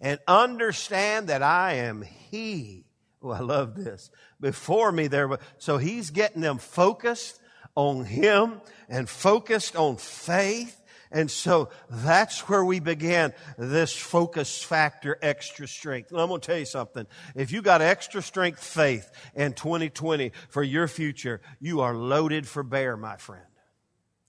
and 0.00 0.18
understand 0.26 1.28
that 1.28 1.42
I 1.42 1.74
am 1.74 2.02
He. 2.02 2.84
Oh, 3.22 3.30
I 3.30 3.40
love 3.40 3.74
this. 3.74 4.10
Before 4.40 4.92
me 4.92 5.06
there, 5.06 5.38
so 5.58 5.78
He's 5.78 6.10
getting 6.10 6.42
them 6.42 6.58
focused 6.58 7.40
on 7.74 8.04
Him 8.04 8.60
and 8.88 9.08
focused 9.08 9.76
on 9.76 9.96
faith. 9.96 10.80
And 11.10 11.30
so 11.30 11.70
that's 11.88 12.48
where 12.48 12.64
we 12.64 12.80
began 12.80 13.32
this 13.56 13.94
focus 13.94 14.62
factor 14.62 15.16
extra 15.22 15.68
strength. 15.68 16.10
And 16.10 16.20
I'm 16.20 16.28
going 16.28 16.40
to 16.40 16.46
tell 16.46 16.58
you 16.58 16.64
something. 16.64 17.06
If 17.36 17.52
you 17.52 17.62
got 17.62 17.82
extra 17.82 18.20
strength 18.20 18.62
faith 18.62 19.10
in 19.34 19.52
2020 19.52 20.32
for 20.48 20.62
your 20.62 20.88
future, 20.88 21.40
you 21.60 21.82
are 21.82 21.94
loaded 21.94 22.48
for 22.48 22.64
bear, 22.64 22.96
my 22.96 23.16
friend. 23.16 23.46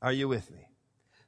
Are 0.02 0.12
you 0.12 0.28
with 0.28 0.52
me? 0.52 0.65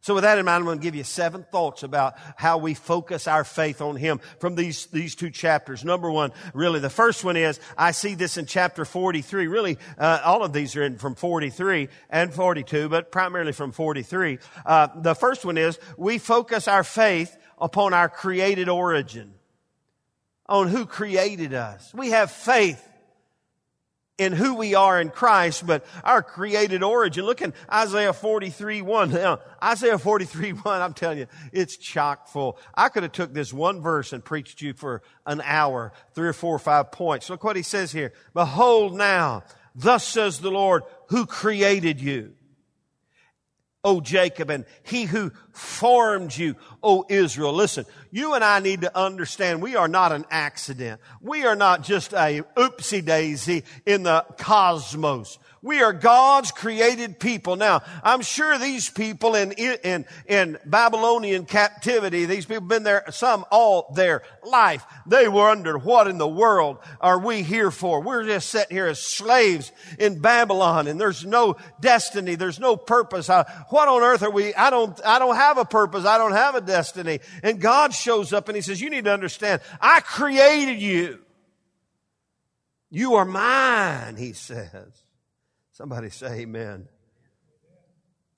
So 0.01 0.13
with 0.13 0.23
that 0.23 0.37
in 0.37 0.45
mind, 0.45 0.61
I'm 0.61 0.65
going 0.65 0.77
to 0.77 0.83
give 0.83 0.95
you 0.95 1.03
seven 1.03 1.43
thoughts 1.51 1.83
about 1.83 2.15
how 2.35 2.59
we 2.59 2.75
focus 2.75 3.27
our 3.27 3.43
faith 3.43 3.81
on 3.81 3.95
Him 3.95 4.19
from 4.39 4.55
these, 4.55 4.85
these 4.87 5.15
two 5.15 5.29
chapters. 5.29 5.83
Number 5.83 6.09
one, 6.09 6.31
really, 6.53 6.79
the 6.79 6.89
first 6.89 7.23
one 7.23 7.35
is, 7.35 7.59
I 7.77 7.91
see 7.91 8.15
this 8.15 8.37
in 8.37 8.45
chapter 8.45 8.85
43. 8.85 9.47
Really, 9.47 9.77
uh, 9.97 10.21
all 10.23 10.43
of 10.43 10.53
these 10.53 10.75
are 10.75 10.83
in 10.83 10.97
from 10.97 11.15
43 11.15 11.89
and 12.09 12.33
42, 12.33 12.89
but 12.89 13.11
primarily 13.11 13.51
from 13.51 13.71
43. 13.71 14.39
Uh, 14.65 14.87
the 14.95 15.15
first 15.15 15.43
one 15.43 15.57
is, 15.57 15.79
we 15.97 16.19
focus 16.19 16.67
our 16.67 16.83
faith 16.83 17.35
upon 17.57 17.93
our 17.93 18.07
created 18.07 18.69
origin. 18.69 19.33
On 20.49 20.69
who 20.69 20.85
created 20.85 21.53
us. 21.53 21.93
We 21.93 22.11
have 22.11 22.31
faith 22.31 22.86
in 24.17 24.33
who 24.33 24.55
we 24.55 24.73
are 24.73 24.99
in 24.99 25.09
Christ, 25.09 25.65
but 25.65 25.85
our 26.03 26.23
created 26.23 26.81
origin. 26.81 27.25
Look 27.25 27.41
in 27.41 27.53
Isaiah 27.71 28.13
43, 28.13 28.81
1. 28.81 29.11
Now, 29.11 29.39
Isaiah 29.63 29.99
43, 29.99 30.51
1, 30.53 30.81
I'm 30.81 30.93
telling 30.93 31.19
you, 31.19 31.27
it's 31.51 31.77
chock 31.77 32.27
full. 32.27 32.57
I 32.73 32.89
could 32.89 33.03
have 33.03 33.11
took 33.11 33.33
this 33.33 33.53
one 33.53 33.81
verse 33.81 34.13
and 34.13 34.25
preached 34.25 34.61
you 34.61 34.73
for 34.73 35.03
an 35.25 35.41
hour, 35.43 35.93
three 36.13 36.27
or 36.27 36.33
four 36.33 36.55
or 36.55 36.59
five 36.59 36.91
points. 36.91 37.29
Look 37.29 37.43
what 37.43 37.55
he 37.55 37.61
says 37.61 37.91
here. 37.91 38.13
Behold 38.33 38.95
now, 38.95 39.43
thus 39.75 40.03
says 40.03 40.39
the 40.39 40.51
Lord, 40.51 40.83
who 41.09 41.25
created 41.25 42.01
you. 42.01 42.33
O 43.87 44.01
Jacob, 44.01 44.49
and 44.49 44.65
he 44.83 45.05
who 45.05 45.31
formed 45.53 46.35
you, 46.35 46.57
O 46.83 47.05
Israel. 47.07 47.53
Listen, 47.53 47.85
you 48.11 48.33
and 48.33 48.43
I 48.43 48.59
need 48.59 48.81
to 48.81 48.97
understand 48.97 49.61
we 49.61 49.77
are 49.77 49.87
not 49.87 50.11
an 50.11 50.25
accident. 50.29 50.99
We 51.21 51.45
are 51.45 51.55
not 51.55 51.83
just 51.83 52.11
a 52.11 52.41
oopsie 52.57 53.05
daisy 53.05 53.63
in 53.85 54.03
the 54.03 54.25
cosmos. 54.37 55.39
We 55.67 55.81
are 55.81 55.91
God's 55.91 56.51
created 56.51 57.19
people. 57.19 57.57
Now, 57.57 57.81
I'm 58.01 58.21
sure 58.21 58.57
these 58.57 58.89
people 58.89 59.35
in, 59.35 59.51
in, 59.51 60.05
in 60.25 60.57
Babylonian 60.65 61.45
captivity, 61.45 62.23
these 62.23 62.45
people 62.45 62.61
have 62.61 62.69
been 62.69 62.83
there, 62.83 63.03
some 63.09 63.43
all 63.51 63.91
their 63.93 64.23
life. 64.45 64.85
They 65.05 65.27
were 65.27 65.49
under 65.49 65.77
what 65.77 66.07
in 66.07 66.19
the 66.19 66.27
world 66.27 66.77
are 67.01 67.19
we 67.19 67.43
here 67.43 67.69
for? 67.69 68.01
We're 68.01 68.23
just 68.23 68.49
sitting 68.49 68.77
here 68.77 68.87
as 68.87 69.01
slaves 69.01 69.73
in 69.99 70.21
Babylon 70.21 70.87
and 70.87 71.01
there's 71.01 71.25
no 71.25 71.57
destiny. 71.81 72.35
There's 72.35 72.61
no 72.61 72.77
purpose. 72.77 73.29
Uh, 73.29 73.43
what 73.67 73.89
on 73.89 74.03
earth 74.03 74.23
are 74.23 74.31
we? 74.31 74.55
I 74.55 74.69
don't, 74.69 74.97
I 75.05 75.19
don't 75.19 75.35
have 75.35 75.57
a 75.57 75.65
purpose. 75.65 76.05
I 76.05 76.17
don't 76.17 76.31
have 76.31 76.55
a 76.55 76.61
destiny. 76.61 77.19
And 77.43 77.59
God 77.59 77.93
shows 77.93 78.31
up 78.31 78.47
and 78.47 78.55
he 78.55 78.61
says, 78.61 78.79
you 78.79 78.89
need 78.89 79.03
to 79.03 79.11
understand, 79.11 79.59
I 79.81 79.99
created 79.99 80.81
you. 80.81 81.19
You 82.89 83.15
are 83.15 83.25
mine, 83.25 84.15
he 84.15 84.31
says. 84.31 85.03
Somebody 85.77 86.09
say 86.09 86.39
amen. 86.39 86.87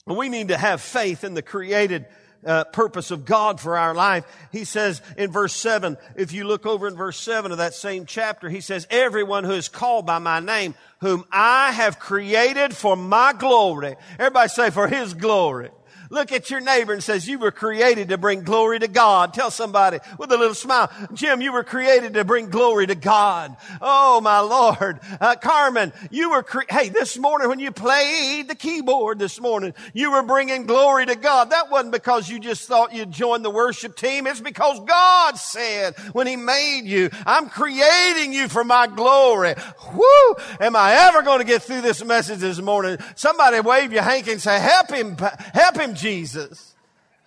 We 0.05 0.27
need 0.27 0.49
to 0.49 0.57
have 0.57 0.81
faith 0.81 1.23
in 1.23 1.35
the 1.35 1.41
created 1.41 2.05
uh, 2.45 2.65
purpose 2.65 3.11
of 3.11 3.23
God 3.23 3.61
for 3.61 3.77
our 3.77 3.95
life. 3.95 4.25
He 4.51 4.65
says 4.65 5.01
in 5.17 5.31
verse 5.31 5.53
7, 5.53 5.95
if 6.17 6.33
you 6.33 6.43
look 6.43 6.65
over 6.65 6.85
in 6.85 6.97
verse 6.97 7.17
7 7.17 7.53
of 7.53 7.59
that 7.59 7.73
same 7.73 8.05
chapter, 8.05 8.49
he 8.49 8.59
says, 8.59 8.85
Everyone 8.89 9.45
who 9.45 9.53
is 9.53 9.69
called 9.69 10.05
by 10.05 10.19
my 10.19 10.41
name, 10.41 10.75
whom 10.99 11.23
I 11.31 11.71
have 11.71 11.97
created 11.97 12.75
for 12.75 12.97
my 12.97 13.31
glory. 13.31 13.95
Everybody 14.19 14.49
say, 14.49 14.69
for 14.69 14.89
his 14.89 15.13
glory. 15.13 15.69
Look 16.11 16.31
at 16.31 16.49
your 16.49 16.59
neighbor 16.59 16.91
and 16.91 17.03
says, 17.03 17.27
you 17.27 17.37
were 17.37 17.51
created 17.51 18.09
to 18.09 18.17
bring 18.17 18.41
glory 18.41 18.79
to 18.79 18.87
God. 18.87 19.33
Tell 19.33 19.51
somebody 19.51 19.99
with 20.17 20.31
a 20.31 20.37
little 20.37 20.55
smile, 20.55 20.91
Jim, 21.13 21.39
you 21.39 21.51
were 21.51 21.63
created 21.63 22.15
to 22.15 22.25
bring 22.25 22.49
glory 22.49 22.87
to 22.87 22.95
God. 22.95 23.55
Oh, 23.79 24.19
my 24.19 24.39
Lord. 24.39 24.99
Uh, 25.21 25.35
Carmen, 25.35 25.93
you 26.09 26.31
were, 26.31 26.41
cre- 26.41 26.61
hey, 26.67 26.89
this 26.89 27.17
morning 27.17 27.47
when 27.47 27.59
you 27.59 27.71
played 27.71 28.47
the 28.47 28.55
keyboard 28.55 29.19
this 29.19 29.39
morning, 29.39 29.75
you 29.93 30.11
were 30.11 30.23
bringing 30.23 30.65
glory 30.65 31.05
to 31.05 31.15
God. 31.15 31.51
That 31.51 31.69
wasn't 31.69 31.91
because 31.91 32.27
you 32.27 32.39
just 32.39 32.67
thought 32.67 32.93
you'd 32.93 33.11
join 33.11 33.43
the 33.43 33.51
worship 33.51 33.95
team. 33.95 34.25
It's 34.25 34.41
because 34.41 34.79
God 34.79 35.37
said 35.37 35.95
when 36.13 36.25
He 36.25 36.35
made 36.35 36.85
you, 36.85 37.11
I'm 37.25 37.49
creating 37.49 38.33
you 38.33 38.47
for 38.47 38.63
my 38.63 38.87
glory. 38.87 39.53
Whoo! 39.93 40.35
Am 40.59 40.75
I 40.75 40.93
ever 41.07 41.21
going 41.21 41.39
to 41.39 41.45
get 41.45 41.61
through 41.61 41.81
this 41.81 42.03
message 42.03 42.39
this 42.39 42.59
morning? 42.59 42.97
Somebody 43.15 43.59
wave 43.59 43.93
your 43.93 44.01
hanky 44.01 44.31
and 44.31 44.41
say, 44.41 44.59
help 44.59 44.89
him, 44.89 45.15
help 45.53 45.77
him, 45.77 45.95
Jesus. 45.99 46.75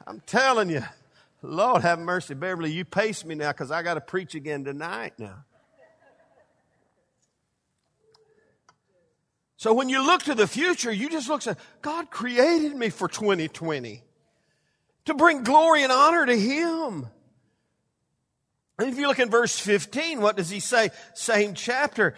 I'm 0.07 0.21
telling 0.21 0.71
you, 0.71 0.83
Lord 1.43 1.83
have 1.83 1.99
mercy. 1.99 2.35
Beverly, 2.35 2.73
you 2.73 2.85
pace 2.85 3.25
me 3.25 3.35
now 3.35 3.53
because 3.53 3.71
I 3.71 3.83
got 3.83 3.95
to 3.95 4.01
preach 4.01 4.35
again 4.35 4.65
tonight 4.65 5.15
now. 5.19 5.45
So 9.57 9.73
when 9.73 9.89
you 9.89 10.05
look 10.05 10.25
to 10.25 10.35
the 10.35 10.49
future, 10.49 10.91
you 10.91 11.09
just 11.09 11.29
look 11.29 11.47
at 11.47 11.57
God 11.83 12.11
created 12.11 12.75
me 12.75 12.89
for 12.89 13.07
2020 13.07 14.03
to 15.05 15.15
bring 15.15 15.45
glory 15.45 15.85
and 15.85 15.93
honor 15.93 16.27
to 16.27 16.37
Him. 16.37 17.07
If 18.81 18.99
you 18.99 19.07
look 19.07 19.19
in 19.19 19.31
verse 19.31 19.59
15, 19.59 20.21
what 20.21 20.37
does 20.37 20.49
he 20.49 20.59
say? 20.59 20.91
Same 21.15 21.55
chapter. 21.55 22.15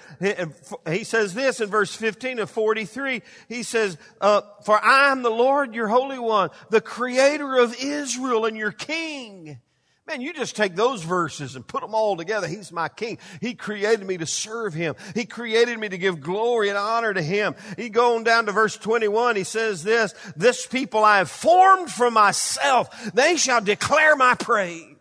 He 0.88 1.04
says 1.04 1.34
this 1.34 1.60
in 1.60 1.68
verse 1.68 1.94
15 1.94 2.38
of 2.38 2.50
43. 2.50 3.22
He 3.48 3.62
says, 3.64 3.98
uh, 4.20 4.42
For 4.64 4.82
I 4.82 5.10
am 5.10 5.22
the 5.22 5.30
Lord, 5.30 5.74
your 5.74 5.88
Holy 5.88 6.18
One, 6.18 6.50
the 6.70 6.80
creator 6.80 7.56
of 7.56 7.74
Israel 7.78 8.46
and 8.46 8.56
your 8.56 8.72
King. 8.72 9.58
Man, 10.06 10.20
you 10.20 10.34
just 10.34 10.54
take 10.54 10.76
those 10.76 11.02
verses 11.02 11.56
and 11.56 11.66
put 11.66 11.80
them 11.80 11.94
all 11.94 12.14
together. 12.14 12.46
He's 12.46 12.70
my 12.70 12.90
king. 12.90 13.16
He 13.40 13.54
created 13.54 14.06
me 14.06 14.18
to 14.18 14.26
serve 14.26 14.74
him. 14.74 14.96
He 15.14 15.24
created 15.24 15.78
me 15.78 15.88
to 15.88 15.96
give 15.96 16.20
glory 16.20 16.68
and 16.68 16.76
honor 16.76 17.14
to 17.14 17.22
him. 17.22 17.54
He 17.78 17.88
going 17.88 18.22
down 18.22 18.44
to 18.44 18.52
verse 18.52 18.76
21. 18.76 19.36
He 19.36 19.44
says 19.44 19.82
this, 19.82 20.14
this 20.36 20.66
people 20.66 21.02
I 21.02 21.18
have 21.18 21.30
formed 21.30 21.90
for 21.90 22.10
myself. 22.10 23.14
They 23.14 23.36
shall 23.36 23.62
declare 23.62 24.14
my 24.14 24.34
praise. 24.34 24.93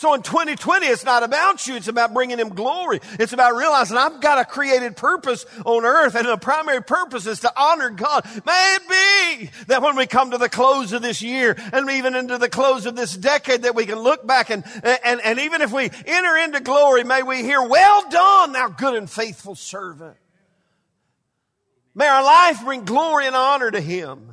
So 0.00 0.14
in 0.14 0.22
2020, 0.22 0.86
it's 0.86 1.04
not 1.04 1.24
about 1.24 1.66
you. 1.66 1.76
It's 1.76 1.86
about 1.86 2.14
bringing 2.14 2.38
Him 2.38 2.48
glory. 2.48 3.00
It's 3.18 3.34
about 3.34 3.54
realizing 3.54 3.98
I've 3.98 4.22
got 4.22 4.38
a 4.38 4.46
created 4.46 4.96
purpose 4.96 5.44
on 5.66 5.84
earth 5.84 6.14
and 6.14 6.26
the 6.26 6.38
primary 6.38 6.82
purpose 6.82 7.26
is 7.26 7.40
to 7.40 7.52
honor 7.54 7.90
God. 7.90 8.24
May 8.46 8.76
it 8.76 8.88
be 8.88 9.50
that 9.66 9.82
when 9.82 9.96
we 9.96 10.06
come 10.06 10.30
to 10.30 10.38
the 10.38 10.48
close 10.48 10.94
of 10.94 11.02
this 11.02 11.20
year 11.20 11.54
and 11.74 11.90
even 11.90 12.14
into 12.14 12.38
the 12.38 12.48
close 12.48 12.86
of 12.86 12.96
this 12.96 13.14
decade 13.14 13.64
that 13.64 13.74
we 13.74 13.84
can 13.84 13.98
look 13.98 14.26
back 14.26 14.48
and, 14.48 14.64
and, 15.04 15.20
and 15.20 15.38
even 15.38 15.60
if 15.60 15.70
we 15.70 15.90
enter 16.06 16.34
into 16.44 16.60
glory, 16.60 17.04
may 17.04 17.22
we 17.22 17.42
hear, 17.42 17.62
well 17.62 18.08
done, 18.08 18.52
thou 18.52 18.68
good 18.68 18.94
and 18.94 19.10
faithful 19.10 19.54
servant. 19.54 20.16
May 21.94 22.06
our 22.06 22.24
life 22.24 22.64
bring 22.64 22.86
glory 22.86 23.26
and 23.26 23.36
honor 23.36 23.70
to 23.70 23.82
Him. 23.82 24.32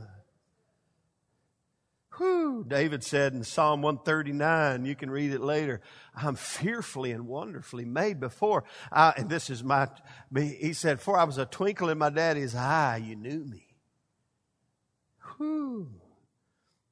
Whew, 2.18 2.66
David 2.68 3.04
said 3.04 3.34
in 3.34 3.44
Psalm 3.44 3.82
139, 3.82 4.86
you 4.86 4.96
can 4.96 5.12
read 5.12 5.32
it 5.32 5.42
later, 5.42 5.82
I'm 6.16 6.36
fearfully 6.36 7.12
and 7.12 7.28
wonderfully 7.28 7.86
made 7.86 8.20
before. 8.20 8.64
I, 8.92 9.14
and 9.18 9.30
this 9.30 9.50
is 9.50 9.64
my, 9.64 9.88
he 10.36 10.74
said, 10.74 11.00
for 11.00 11.18
I 11.18 11.26
was 11.26 11.38
a 11.38 11.46
twinkle 11.46 11.90
in 11.90 11.98
my 11.98 12.10
daddy's 12.10 12.56
eye, 12.56 12.98
you 12.98 13.16
knew 13.16 13.44
me. 13.46 13.68
Whew. 15.38 15.90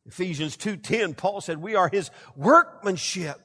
Ephesians 0.05 0.55
2.10, 0.58 1.17
Paul 1.17 1.41
said, 1.41 1.60
we 1.60 1.75
are 1.75 1.89
his 1.89 2.12
workmanship 2.36 3.45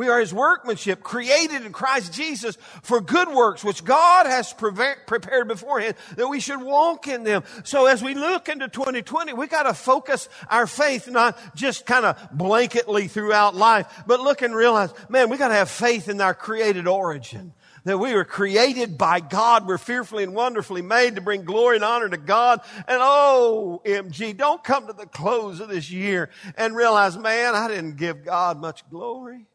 we 0.00 0.08
are 0.08 0.18
His 0.18 0.32
workmanship, 0.32 1.02
created 1.02 1.66
in 1.66 1.72
Christ 1.72 2.14
Jesus 2.14 2.56
for 2.80 3.02
good 3.02 3.28
works, 3.28 3.62
which 3.62 3.84
God 3.84 4.24
has 4.24 4.50
prepared 4.50 5.46
beforehand 5.46 5.94
that 6.16 6.26
we 6.26 6.40
should 6.40 6.62
walk 6.62 7.06
in 7.06 7.22
them. 7.22 7.44
So 7.64 7.84
as 7.84 8.02
we 8.02 8.14
look 8.14 8.48
into 8.48 8.68
2020, 8.68 9.34
we 9.34 9.46
got 9.46 9.64
to 9.64 9.74
focus 9.74 10.30
our 10.48 10.66
faith 10.66 11.06
not 11.06 11.38
just 11.54 11.84
kind 11.84 12.06
of 12.06 12.16
blanketly 12.30 13.10
throughout 13.10 13.54
life, 13.54 14.04
but 14.06 14.20
look 14.20 14.40
and 14.40 14.56
realize, 14.56 14.88
man, 15.10 15.28
we 15.28 15.36
got 15.36 15.48
to 15.48 15.54
have 15.54 15.68
faith 15.68 16.08
in 16.08 16.18
our 16.22 16.32
created 16.32 16.86
origin. 16.86 17.52
That 17.84 17.98
we 17.98 18.14
were 18.14 18.24
created 18.24 18.96
by 18.96 19.20
God. 19.20 19.66
We're 19.66 19.76
fearfully 19.76 20.24
and 20.24 20.34
wonderfully 20.34 20.80
made 20.80 21.16
to 21.16 21.20
bring 21.20 21.44
glory 21.44 21.76
and 21.76 21.84
honor 21.84 22.08
to 22.08 22.16
God. 22.16 22.60
And 22.88 23.00
oh, 23.02 23.82
MG, 23.84 24.34
don't 24.34 24.64
come 24.64 24.86
to 24.86 24.94
the 24.94 25.04
close 25.04 25.60
of 25.60 25.68
this 25.68 25.90
year 25.90 26.30
and 26.56 26.74
realize, 26.74 27.18
man, 27.18 27.54
I 27.54 27.68
didn't 27.68 27.96
give 27.96 28.24
God 28.24 28.58
much 28.58 28.88
glory. 28.88 29.46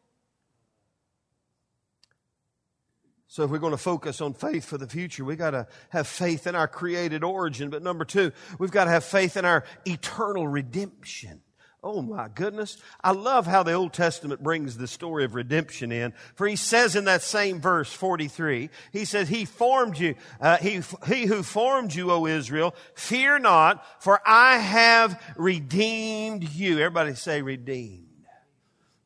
So 3.36 3.42
if 3.42 3.50
we're 3.50 3.58
going 3.58 3.72
to 3.72 3.76
focus 3.76 4.22
on 4.22 4.32
faith 4.32 4.64
for 4.64 4.78
the 4.78 4.86
future, 4.86 5.22
we 5.22 5.36
got 5.36 5.50
to 5.50 5.66
have 5.90 6.06
faith 6.06 6.46
in 6.46 6.54
our 6.54 6.66
created 6.66 7.22
origin. 7.22 7.68
But 7.68 7.82
number 7.82 8.06
two, 8.06 8.32
we've 8.58 8.70
got 8.70 8.84
to 8.84 8.90
have 8.90 9.04
faith 9.04 9.36
in 9.36 9.44
our 9.44 9.64
eternal 9.84 10.48
redemption. 10.48 11.42
Oh 11.84 12.00
my 12.00 12.28
goodness. 12.34 12.78
I 13.04 13.10
love 13.10 13.46
how 13.46 13.62
the 13.62 13.74
Old 13.74 13.92
Testament 13.92 14.42
brings 14.42 14.78
the 14.78 14.86
story 14.86 15.26
of 15.26 15.34
redemption 15.34 15.92
in. 15.92 16.14
For 16.34 16.46
he 16.46 16.56
says 16.56 16.96
in 16.96 17.04
that 17.04 17.20
same 17.20 17.60
verse 17.60 17.92
43, 17.92 18.70
he 18.90 19.04
says, 19.04 19.28
He 19.28 19.44
formed 19.44 19.98
you, 19.98 20.14
uh, 20.40 20.56
he, 20.56 20.80
he 21.06 21.26
who 21.26 21.42
formed 21.42 21.94
you, 21.94 22.10
O 22.12 22.24
Israel, 22.24 22.74
fear 22.94 23.38
not, 23.38 23.84
for 24.02 24.18
I 24.24 24.56
have 24.56 25.22
redeemed 25.36 26.42
you. 26.42 26.78
Everybody 26.78 27.14
say 27.14 27.42
redeemed. 27.42 28.05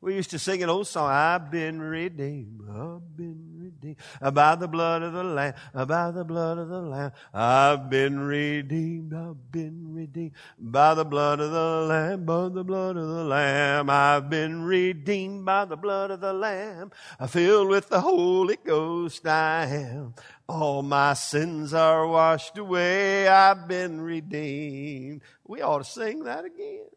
We 0.01 0.15
used 0.15 0.31
to 0.31 0.39
sing 0.39 0.63
an 0.63 0.69
old 0.69 0.87
song, 0.87 1.11
I've 1.11 1.51
been 1.51 1.79
redeemed, 1.79 2.61
I've 2.67 3.15
been 3.15 3.51
redeemed, 3.55 3.97
by 4.33 4.55
the 4.55 4.67
blood 4.67 5.03
of 5.03 5.13
the 5.13 5.23
Lamb, 5.23 5.53
by 5.73 6.09
the 6.09 6.25
blood 6.25 6.57
of 6.57 6.69
the 6.69 6.81
Lamb. 6.81 7.11
I've 7.31 7.87
been 7.87 8.19
redeemed, 8.19 9.13
I've 9.13 9.51
been 9.51 9.93
redeemed, 9.93 10.31
by 10.57 10.95
the 10.95 11.05
blood 11.05 11.39
of 11.39 11.51
the 11.51 11.85
Lamb, 11.87 12.25
by 12.25 12.49
the 12.49 12.63
blood 12.63 12.97
of 12.97 13.07
the 13.09 13.23
Lamb. 13.23 13.91
I've 13.91 14.27
been 14.27 14.63
redeemed 14.63 15.45
by 15.45 15.65
the 15.65 15.77
blood 15.77 16.09
of 16.09 16.19
the 16.19 16.33
Lamb, 16.33 16.91
I 17.19 17.27
filled 17.27 17.67
with 17.67 17.89
the 17.89 18.01
Holy 18.01 18.57
Ghost 18.65 19.27
I 19.27 19.67
am. 19.67 20.15
All 20.49 20.81
my 20.81 21.13
sins 21.13 21.75
are 21.75 22.07
washed 22.07 22.57
away, 22.57 23.27
I've 23.27 23.67
been 23.67 24.01
redeemed. 24.01 25.21
We 25.45 25.61
ought 25.61 25.77
to 25.77 25.83
sing 25.83 26.23
that 26.23 26.43
again. 26.43 26.87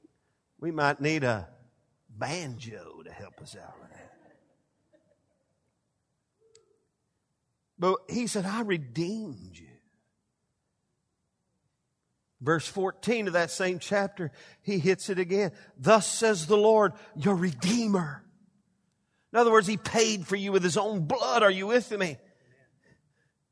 We 0.59 0.71
might 0.71 1.03
need 1.03 1.23
a 1.23 1.51
banjo 2.17 3.03
to 3.05 3.13
help 3.13 3.41
us 3.41 3.57
out 3.61 3.75
with 3.81 3.91
that. 3.91 4.15
But 7.79 7.97
he 8.09 8.27
said, 8.27 8.47
I 8.47 8.61
redeemed 8.61 9.57
you. 9.59 9.69
Verse 12.41 12.67
14 12.67 13.27
of 13.27 13.33
that 13.33 13.51
same 13.51 13.79
chapter, 13.79 14.31
he 14.63 14.79
hits 14.79 15.09
it 15.09 15.19
again. 15.19 15.53
Thus 15.79 16.07
says 16.07 16.47
the 16.47 16.57
Lord, 16.57 16.93
your 17.17 17.35
Redeemer. 17.35 18.23
In 19.33 19.39
other 19.39 19.51
words, 19.51 19.67
he 19.67 19.79
paid 19.79 20.27
for 20.27 20.37
you 20.37 20.53
with 20.53 20.63
his 20.63 20.77
own 20.77 21.07
blood. 21.07 21.43
Are 21.43 21.51
you 21.51 21.67
with 21.67 21.91
me? 21.91 22.19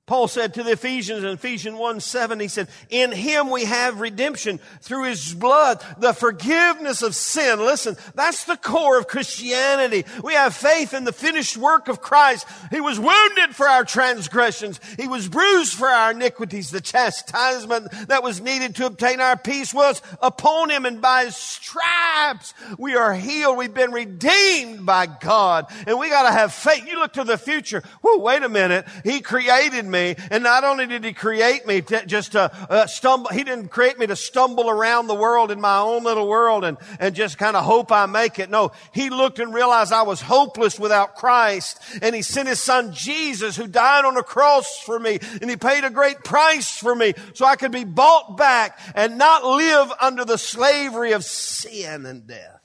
Paul 0.04 0.26
said 0.26 0.54
to 0.54 0.64
the 0.64 0.72
Ephesians 0.72 1.22
in 1.22 1.30
Ephesians 1.30 1.78
1 1.78 2.00
7, 2.00 2.40
he 2.40 2.48
said, 2.48 2.66
In 2.90 3.12
him 3.12 3.50
we 3.50 3.66
have 3.66 4.00
redemption 4.00 4.58
through 4.80 5.04
his 5.04 5.32
blood, 5.32 5.80
the 5.96 6.12
forgiveness 6.12 7.02
of 7.02 7.14
sin. 7.14 7.60
Listen, 7.60 7.96
that's 8.16 8.44
the 8.44 8.56
core 8.56 8.98
of 8.98 9.06
Christianity. 9.06 10.04
We 10.24 10.34
have 10.34 10.56
faith 10.56 10.92
in 10.92 11.04
the 11.04 11.12
finished 11.12 11.56
work 11.56 11.86
of 11.86 12.00
Christ. 12.00 12.48
He 12.72 12.80
was 12.80 12.98
wounded 12.98 13.54
for 13.54 13.68
our 13.68 13.84
transgressions. 13.84 14.80
He 14.98 15.06
was 15.06 15.28
bruised 15.28 15.74
for 15.74 15.86
our 15.86 16.10
iniquities. 16.10 16.70
The 16.70 16.80
chastisement 16.80 18.08
that 18.08 18.24
was 18.24 18.40
needed 18.40 18.74
to 18.76 18.86
obtain 18.86 19.20
our 19.20 19.36
peace 19.36 19.72
was 19.72 20.02
upon 20.20 20.70
him 20.70 20.84
and 20.84 21.00
by 21.00 21.26
his 21.26 21.36
stripes 21.36 22.54
we 22.76 22.96
are 22.96 23.14
healed. 23.14 23.56
We've 23.56 23.72
been 23.72 23.92
redeemed 23.92 24.84
by 24.84 25.06
God 25.06 25.66
and 25.86 25.96
we 25.96 26.08
got 26.08 26.24
to 26.24 26.32
have 26.32 26.52
faith. 26.52 26.88
You 26.88 26.98
look 26.98 27.12
to 27.12 27.24
the 27.24 27.38
future. 27.38 27.84
Whoa, 28.00 28.18
wait 28.18 28.42
a 28.42 28.48
minute. 28.48 28.84
He 29.04 29.20
created 29.20 29.92
And 30.30 30.42
not 30.42 30.64
only 30.64 30.86
did 30.86 31.04
he 31.04 31.12
create 31.12 31.66
me 31.66 31.82
to 31.82 32.06
just 32.06 32.32
to 32.32 32.52
uh, 32.70 32.86
stumble, 32.86 33.30
he 33.30 33.44
didn't 33.44 33.68
create 33.68 33.98
me 33.98 34.06
to 34.06 34.16
stumble 34.16 34.68
around 34.68 35.06
the 35.06 35.14
world 35.14 35.50
in 35.50 35.60
my 35.60 35.78
own 35.78 36.04
little 36.04 36.28
world 36.28 36.64
and, 36.64 36.76
and 37.00 37.14
just 37.14 37.38
kind 37.38 37.56
of 37.56 37.64
hope 37.64 37.92
I 37.92 38.06
make 38.06 38.38
it. 38.38 38.50
No, 38.50 38.72
he 38.92 39.10
looked 39.10 39.38
and 39.38 39.54
realized 39.54 39.92
I 39.92 40.02
was 40.02 40.20
hopeless 40.20 40.78
without 40.78 41.14
Christ. 41.14 41.80
And 42.02 42.14
he 42.14 42.22
sent 42.22 42.48
his 42.48 42.60
son 42.60 42.92
Jesus 42.92 43.56
who 43.56 43.66
died 43.66 44.04
on 44.04 44.16
a 44.16 44.22
cross 44.22 44.78
for 44.78 44.98
me. 44.98 45.18
And 45.40 45.48
he 45.48 45.56
paid 45.56 45.84
a 45.84 45.90
great 45.90 46.24
price 46.24 46.76
for 46.76 46.94
me 46.94 47.14
so 47.34 47.46
I 47.46 47.56
could 47.56 47.72
be 47.72 47.84
bought 47.84 48.36
back 48.36 48.78
and 48.94 49.18
not 49.18 49.44
live 49.44 49.92
under 50.00 50.24
the 50.24 50.38
slavery 50.38 51.12
of 51.12 51.24
sin 51.24 52.06
and 52.06 52.26
death. 52.26 52.60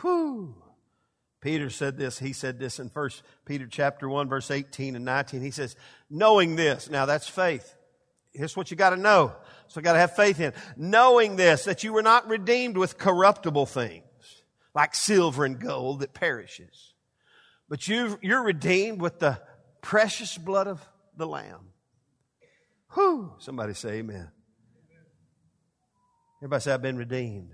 Whew. 0.00 0.54
Peter 1.44 1.68
said 1.68 1.98
this, 1.98 2.18
he 2.18 2.32
said 2.32 2.58
this 2.58 2.80
in 2.80 2.88
first 2.88 3.22
Peter 3.44 3.66
chapter 3.66 4.08
1 4.08 4.30
verse 4.30 4.50
18 4.50 4.96
and 4.96 5.04
19. 5.04 5.42
He 5.42 5.50
says, 5.50 5.76
knowing 6.08 6.56
this, 6.56 6.88
now 6.88 7.04
that's 7.04 7.28
faith. 7.28 7.76
Here's 8.32 8.56
what 8.56 8.70
you 8.70 8.78
gotta 8.78 8.96
know. 8.96 9.30
So 9.68 9.78
you 9.78 9.84
gotta 9.84 9.98
have 9.98 10.16
faith 10.16 10.40
in. 10.40 10.54
Knowing 10.74 11.36
this, 11.36 11.66
that 11.66 11.84
you 11.84 11.92
were 11.92 12.02
not 12.02 12.26
redeemed 12.28 12.78
with 12.78 12.96
corruptible 12.96 13.66
things, 13.66 14.06
like 14.74 14.94
silver 14.94 15.44
and 15.44 15.60
gold 15.60 16.00
that 16.00 16.14
perishes. 16.14 16.94
But 17.68 17.88
you 17.88 18.18
you're 18.22 18.42
redeemed 18.42 19.02
with 19.02 19.18
the 19.18 19.38
precious 19.82 20.38
blood 20.38 20.66
of 20.66 20.80
the 21.14 21.26
Lamb. 21.26 21.72
Whew. 22.94 23.34
Somebody 23.38 23.74
say 23.74 23.96
amen. 23.98 24.30
Everybody 26.38 26.62
say, 26.62 26.72
I've 26.72 26.80
been 26.80 26.96
redeemed. 26.96 27.50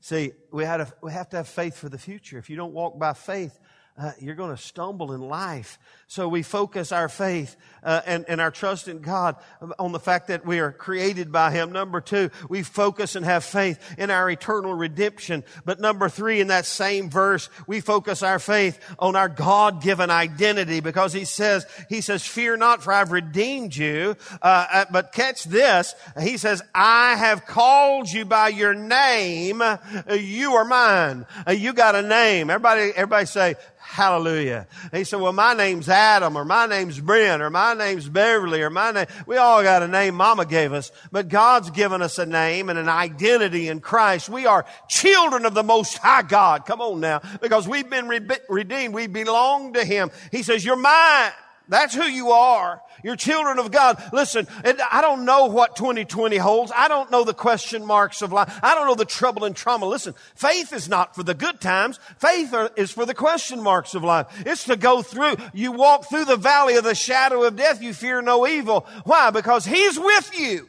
See, 0.00 0.32
we, 0.52 0.64
had 0.64 0.80
a, 0.80 0.92
we 1.02 1.12
have 1.12 1.28
to 1.30 1.38
have 1.38 1.48
faith 1.48 1.76
for 1.76 1.88
the 1.88 1.98
future. 1.98 2.38
If 2.38 2.48
you 2.48 2.56
don't 2.56 2.72
walk 2.72 2.98
by 2.98 3.12
faith, 3.14 3.58
uh, 3.96 4.12
you're 4.20 4.36
going 4.36 4.54
to 4.54 4.62
stumble 4.62 5.12
in 5.12 5.20
life. 5.20 5.78
So 6.10 6.26
we 6.26 6.42
focus 6.42 6.90
our 6.90 7.10
faith 7.10 7.54
uh, 7.82 8.00
and, 8.06 8.24
and 8.28 8.40
our 8.40 8.50
trust 8.50 8.88
in 8.88 9.00
God 9.00 9.36
on 9.78 9.92
the 9.92 10.00
fact 10.00 10.28
that 10.28 10.46
we 10.46 10.58
are 10.58 10.72
created 10.72 11.30
by 11.30 11.50
Him. 11.50 11.70
Number 11.70 12.00
two, 12.00 12.30
we 12.48 12.62
focus 12.62 13.14
and 13.14 13.26
have 13.26 13.44
faith 13.44 13.78
in 13.98 14.10
our 14.10 14.30
eternal 14.30 14.72
redemption. 14.72 15.44
But 15.66 15.80
number 15.80 16.08
three, 16.08 16.40
in 16.40 16.46
that 16.46 16.64
same 16.64 17.10
verse, 17.10 17.50
we 17.66 17.82
focus 17.82 18.22
our 18.22 18.38
faith 18.38 18.78
on 18.98 19.16
our 19.16 19.28
God-given 19.28 20.10
identity 20.10 20.80
because 20.80 21.12
He 21.12 21.26
says, 21.26 21.66
He 21.90 22.00
says, 22.00 22.24
fear 22.24 22.56
not 22.56 22.82
for 22.82 22.94
I've 22.94 23.12
redeemed 23.12 23.76
you. 23.76 24.16
Uh, 24.40 24.66
uh 24.72 24.84
but 24.90 25.12
catch 25.12 25.44
this. 25.44 25.94
He 26.18 26.38
says, 26.38 26.62
I 26.74 27.16
have 27.16 27.44
called 27.44 28.08
you 28.08 28.24
by 28.24 28.48
your 28.48 28.72
name. 28.72 29.62
You 30.10 30.54
are 30.54 30.64
mine. 30.64 31.26
Uh, 31.46 31.52
you 31.52 31.74
got 31.74 31.94
a 31.94 32.02
name. 32.02 32.48
Everybody, 32.48 32.92
everybody 32.96 33.26
say, 33.26 33.56
Hallelujah. 33.88 34.66
he 34.92 35.02
said, 35.02 35.18
well, 35.18 35.32
my 35.32 35.54
name's 35.54 35.88
Adam 35.98 36.36
or 36.36 36.44
my 36.44 36.66
name's 36.66 37.00
Brent 37.00 37.42
or 37.42 37.50
my 37.50 37.74
name's 37.74 38.08
Beverly 38.08 38.62
or 38.62 38.70
my 38.70 38.92
name. 38.92 39.06
We 39.26 39.36
all 39.36 39.64
got 39.64 39.82
a 39.82 39.88
name 39.88 40.14
mama 40.14 40.46
gave 40.46 40.72
us, 40.72 40.92
but 41.10 41.28
God's 41.28 41.70
given 41.70 42.02
us 42.02 42.18
a 42.18 42.26
name 42.26 42.68
and 42.68 42.78
an 42.78 42.88
identity 42.88 43.66
in 43.66 43.80
Christ. 43.80 44.28
We 44.28 44.46
are 44.46 44.64
children 44.88 45.44
of 45.44 45.54
the 45.54 45.64
most 45.64 45.98
high 45.98 46.22
God. 46.22 46.66
Come 46.66 46.80
on 46.80 47.00
now. 47.00 47.20
Because 47.40 47.66
we've 47.66 47.90
been 47.90 48.06
re- 48.06 48.20
redeemed. 48.48 48.94
We 48.94 49.08
belong 49.08 49.72
to 49.72 49.84
Him. 49.84 50.12
He 50.30 50.44
says, 50.44 50.64
you're 50.64 50.76
mine. 50.76 51.32
That's 51.68 51.94
who 51.94 52.04
you 52.04 52.30
are. 52.30 52.80
You're 53.04 53.16
children 53.16 53.58
of 53.58 53.70
God. 53.70 54.02
Listen, 54.12 54.48
I 54.64 55.00
don't 55.02 55.24
know 55.24 55.46
what 55.46 55.76
2020 55.76 56.36
holds. 56.38 56.72
I 56.74 56.88
don't 56.88 57.10
know 57.10 57.24
the 57.24 57.34
question 57.34 57.84
marks 57.84 58.22
of 58.22 58.32
life. 58.32 58.58
I 58.62 58.74
don't 58.74 58.86
know 58.86 58.94
the 58.94 59.04
trouble 59.04 59.44
and 59.44 59.54
trauma. 59.54 59.86
Listen, 59.86 60.14
faith 60.34 60.72
is 60.72 60.88
not 60.88 61.14
for 61.14 61.22
the 61.22 61.34
good 61.34 61.60
times. 61.60 62.00
Faith 62.18 62.54
is 62.76 62.90
for 62.90 63.04
the 63.04 63.14
question 63.14 63.62
marks 63.62 63.94
of 63.94 64.02
life. 64.02 64.26
It's 64.46 64.64
to 64.64 64.76
go 64.76 65.02
through. 65.02 65.36
You 65.52 65.72
walk 65.72 66.08
through 66.08 66.24
the 66.24 66.36
valley 66.36 66.76
of 66.76 66.84
the 66.84 66.94
shadow 66.94 67.44
of 67.44 67.56
death. 67.56 67.82
You 67.82 67.92
fear 67.92 68.22
no 68.22 68.46
evil. 68.46 68.86
Why? 69.04 69.30
Because 69.30 69.64
He's 69.64 69.98
with 69.98 70.38
you. 70.38 70.68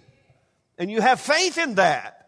And 0.78 0.92
you 0.92 1.02
have 1.02 1.20
faith 1.20 1.58
in 1.58 1.76
that. 1.76 2.19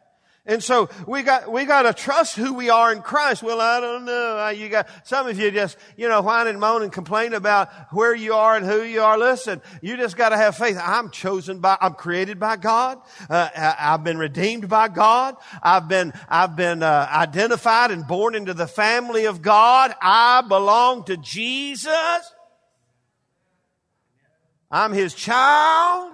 And 0.43 0.63
so 0.63 0.89
we 1.05 1.21
got, 1.21 1.51
we 1.51 1.65
got 1.65 1.83
to 1.83 1.93
trust 1.93 2.35
who 2.35 2.55
we 2.55 2.71
are 2.71 2.91
in 2.91 3.03
Christ. 3.03 3.43
Well, 3.43 3.61
I 3.61 3.79
don't 3.79 4.05
know. 4.05 4.49
You 4.49 4.69
got, 4.69 4.87
some 5.03 5.27
of 5.27 5.39
you 5.39 5.51
just, 5.51 5.77
you 5.95 6.09
know, 6.09 6.21
whine 6.21 6.47
and 6.47 6.59
moan 6.59 6.81
and 6.81 6.91
complain 6.91 7.33
about 7.33 7.69
where 7.91 8.15
you 8.15 8.33
are 8.33 8.57
and 8.57 8.65
who 8.65 8.81
you 8.81 9.03
are. 9.03 9.19
Listen, 9.19 9.61
you 9.83 9.97
just 9.97 10.17
got 10.17 10.29
to 10.29 10.37
have 10.37 10.57
faith. 10.57 10.79
I'm 10.81 11.11
chosen 11.11 11.59
by, 11.59 11.77
I'm 11.79 11.93
created 11.93 12.39
by 12.39 12.55
God. 12.55 12.99
Uh, 13.29 13.49
I've 13.55 14.03
been 14.03 14.17
redeemed 14.17 14.67
by 14.67 14.87
God. 14.87 15.35
I've 15.61 15.87
been, 15.87 16.11
I've 16.27 16.55
been, 16.55 16.81
uh, 16.81 17.07
identified 17.11 17.91
and 17.91 18.07
born 18.07 18.33
into 18.33 18.55
the 18.55 18.67
family 18.67 19.25
of 19.25 19.43
God. 19.43 19.93
I 20.01 20.41
belong 20.41 21.03
to 21.03 21.17
Jesus. 21.17 22.33
I'm 24.71 24.91
His 24.91 25.13
child. 25.13 26.13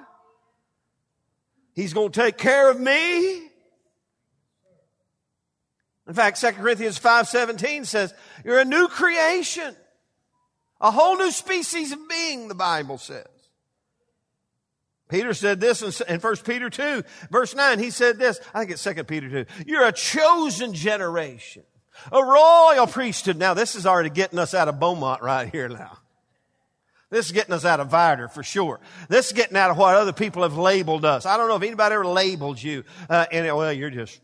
He's 1.74 1.94
going 1.94 2.12
to 2.12 2.22
take 2.24 2.38
care 2.38 2.70
of 2.70 2.78
me. 2.78 3.47
In 6.08 6.14
fact, 6.14 6.40
2 6.40 6.52
Corinthians 6.52 7.00
5.17 7.00 7.86
says, 7.86 8.14
you're 8.46 8.60
a 8.60 8.66
new 8.66 8.88
creation. 8.88 9.76
A 10.80 10.92
whole 10.92 11.18
new 11.18 11.32
species 11.32 11.92
of 11.92 12.08
being, 12.08 12.48
the 12.48 12.56
Bible 12.56 12.98
says. 12.98 13.26
Peter 15.10 15.34
said 15.34 15.60
this 15.60 16.02
in 16.02 16.20
1 16.20 16.36
Peter 16.38 16.70
2, 16.70 17.04
verse 17.32 17.56
9. 17.56 17.80
He 17.80 17.90
said 17.90 18.20
this, 18.20 18.40
I 18.54 18.60
think 18.60 18.72
it's 18.72 18.84
2 18.84 19.04
Peter 19.06 19.46
2. 19.46 19.64
You're 19.66 19.88
a 19.88 19.92
chosen 19.92 20.74
generation, 20.74 21.64
a 22.12 22.24
royal 22.24 22.88
priesthood. 22.88 23.38
Now, 23.38 23.54
this 23.54 23.76
is 23.76 23.86
already 23.86 24.10
getting 24.10 24.38
us 24.38 24.54
out 24.54 24.68
of 24.68 24.80
Beaumont 24.80 25.22
right 25.22 25.50
here 25.50 25.70
now. 25.70 25.98
This 27.10 27.28
is 27.28 27.32
getting 27.32 27.54
us 27.54 27.64
out 27.64 27.80
of 27.80 27.90
Vidor 27.90 28.30
for 28.30 28.44
sure. 28.44 28.82
This 29.08 29.28
is 29.28 29.32
getting 29.32 29.56
out 29.56 29.72
of 29.72 29.78
what 29.78 29.96
other 29.96 30.12
people 30.12 30.44
have 30.44 30.58
labeled 30.58 31.06
us. 31.06 31.26
I 31.26 31.38
don't 31.38 31.48
know 31.48 31.56
if 31.56 31.64
anybody 31.64 31.96
ever 31.96 32.06
labeled 32.06 32.62
you, 32.62 32.84
uh, 33.10 33.26
and 33.32 33.46
well, 33.56 33.72
you're 33.72 33.90
just 33.90 34.20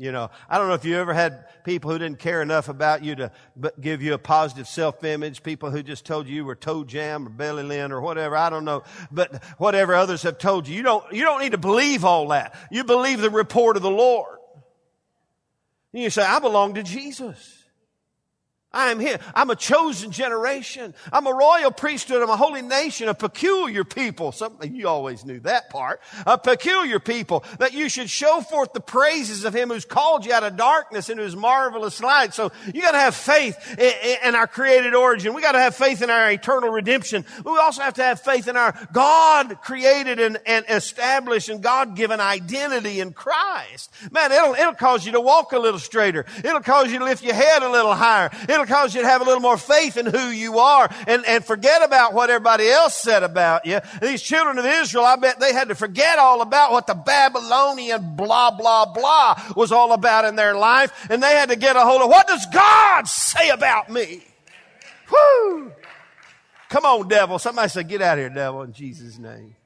you 0.00 0.12
know, 0.12 0.30
I 0.48 0.58
don't 0.58 0.68
know 0.68 0.74
if 0.74 0.84
you 0.84 0.96
ever 0.96 1.12
had 1.12 1.44
people 1.64 1.90
who 1.90 1.98
didn't 1.98 2.20
care 2.20 2.40
enough 2.40 2.68
about 2.68 3.02
you 3.02 3.16
to 3.16 3.32
give 3.80 4.00
you 4.00 4.14
a 4.14 4.18
positive 4.18 4.68
self-image, 4.68 5.42
people 5.42 5.72
who 5.72 5.82
just 5.82 6.06
told 6.06 6.28
you 6.28 6.36
you 6.36 6.44
were 6.44 6.54
toe 6.54 6.84
jam 6.84 7.26
or 7.26 7.30
belly 7.30 7.64
lint 7.64 7.92
or 7.92 8.00
whatever. 8.00 8.36
I 8.36 8.48
don't 8.48 8.64
know. 8.64 8.84
But 9.10 9.42
whatever 9.58 9.96
others 9.96 10.22
have 10.22 10.38
told 10.38 10.68
you, 10.68 10.76
you 10.76 10.84
don't, 10.84 11.04
you 11.12 11.24
don't 11.24 11.40
need 11.40 11.50
to 11.50 11.58
believe 11.58 12.04
all 12.04 12.28
that. 12.28 12.54
You 12.70 12.84
believe 12.84 13.20
the 13.20 13.28
report 13.28 13.76
of 13.76 13.82
the 13.82 13.90
Lord. 13.90 14.38
And 15.92 16.00
you 16.00 16.10
say, 16.10 16.22
I 16.22 16.38
belong 16.38 16.74
to 16.74 16.84
Jesus. 16.84 17.57
I 18.70 18.90
am 18.90 19.00
here. 19.00 19.18
I'm 19.34 19.48
a 19.48 19.56
chosen 19.56 20.10
generation. 20.10 20.94
I'm 21.10 21.26
a 21.26 21.32
royal 21.32 21.70
priesthood. 21.70 22.20
I'm 22.20 22.28
a 22.28 22.36
holy 22.36 22.60
nation, 22.60 23.08
a 23.08 23.14
peculiar 23.14 23.82
people. 23.82 24.30
Something 24.30 24.74
you 24.74 24.86
always 24.86 25.24
knew 25.24 25.40
that 25.40 25.70
part. 25.70 26.02
A 26.26 26.36
peculiar 26.36 27.00
people 27.00 27.44
that 27.60 27.72
you 27.72 27.88
should 27.88 28.10
show 28.10 28.42
forth 28.42 28.74
the 28.74 28.80
praises 28.80 29.46
of 29.46 29.54
him 29.54 29.70
who's 29.70 29.86
called 29.86 30.26
you 30.26 30.34
out 30.34 30.42
of 30.44 30.58
darkness 30.58 31.08
into 31.08 31.22
his 31.22 31.34
marvelous 31.34 32.02
light. 32.02 32.34
So 32.34 32.52
you 32.66 32.82
gotta 32.82 32.98
have 32.98 33.14
faith 33.14 33.56
in 34.22 34.34
our 34.34 34.46
created 34.46 34.94
origin. 34.94 35.32
We 35.32 35.40
gotta 35.40 35.60
have 35.60 35.74
faith 35.74 36.02
in 36.02 36.10
our 36.10 36.30
eternal 36.30 36.68
redemption. 36.68 37.24
We 37.46 37.56
also 37.56 37.80
have 37.80 37.94
to 37.94 38.02
have 38.02 38.20
faith 38.20 38.48
in 38.48 38.56
our 38.58 38.74
God 38.92 39.62
created 39.62 40.20
and, 40.20 40.38
and 40.44 40.66
established 40.68 41.48
and 41.48 41.62
God 41.62 41.96
given 41.96 42.20
identity 42.20 43.00
in 43.00 43.14
Christ. 43.14 43.90
Man, 44.12 44.30
it'll, 44.30 44.52
it'll 44.52 44.74
cause 44.74 45.06
you 45.06 45.12
to 45.12 45.22
walk 45.22 45.52
a 45.52 45.58
little 45.58 45.80
straighter. 45.80 46.26
It'll 46.44 46.60
cause 46.60 46.92
you 46.92 46.98
to 46.98 47.04
lift 47.06 47.24
your 47.24 47.34
head 47.34 47.62
a 47.62 47.70
little 47.70 47.94
higher. 47.94 48.30
It'll 48.42 48.57
cause 48.66 48.94
you 48.94 49.02
to 49.02 49.06
have 49.06 49.20
a 49.20 49.24
little 49.24 49.40
more 49.40 49.56
faith 49.56 49.96
in 49.96 50.06
who 50.06 50.28
you 50.28 50.58
are 50.58 50.88
and, 51.06 51.24
and 51.26 51.44
forget 51.44 51.84
about 51.84 52.14
what 52.14 52.30
everybody 52.30 52.68
else 52.68 52.94
said 52.94 53.22
about 53.22 53.66
you. 53.66 53.80
These 54.00 54.22
children 54.22 54.58
of 54.58 54.64
Israel, 54.64 55.04
I 55.04 55.16
bet 55.16 55.40
they 55.40 55.52
had 55.52 55.68
to 55.68 55.74
forget 55.74 56.18
all 56.18 56.42
about 56.42 56.72
what 56.72 56.86
the 56.86 56.94
Babylonian 56.94 58.16
blah, 58.16 58.50
blah, 58.50 58.86
blah 58.86 59.40
was 59.56 59.72
all 59.72 59.92
about 59.92 60.24
in 60.24 60.36
their 60.36 60.54
life. 60.54 60.92
And 61.10 61.22
they 61.22 61.32
had 61.32 61.50
to 61.50 61.56
get 61.56 61.76
a 61.76 61.80
hold 61.80 62.02
of 62.02 62.08
what 62.08 62.26
does 62.26 62.46
God 62.46 63.06
say 63.06 63.50
about 63.50 63.90
me? 63.90 64.22
Whoo! 65.10 65.72
Come 66.68 66.84
on, 66.84 67.08
devil. 67.08 67.38
Somebody 67.38 67.68
say, 67.68 67.82
get 67.82 68.02
out 68.02 68.18
of 68.18 68.22
here, 68.22 68.28
devil, 68.28 68.62
in 68.62 68.72
Jesus' 68.72 69.18
name. 69.18 69.56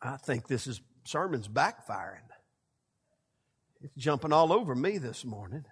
I 0.00 0.16
think 0.18 0.48
this 0.48 0.66
is 0.66 0.80
sermon's 1.04 1.48
backfiring. 1.48 2.20
It's 3.84 3.94
jumping 3.96 4.32
all 4.32 4.50
over 4.50 4.74
me 4.74 4.96
this 4.96 5.26
morning. 5.26 5.66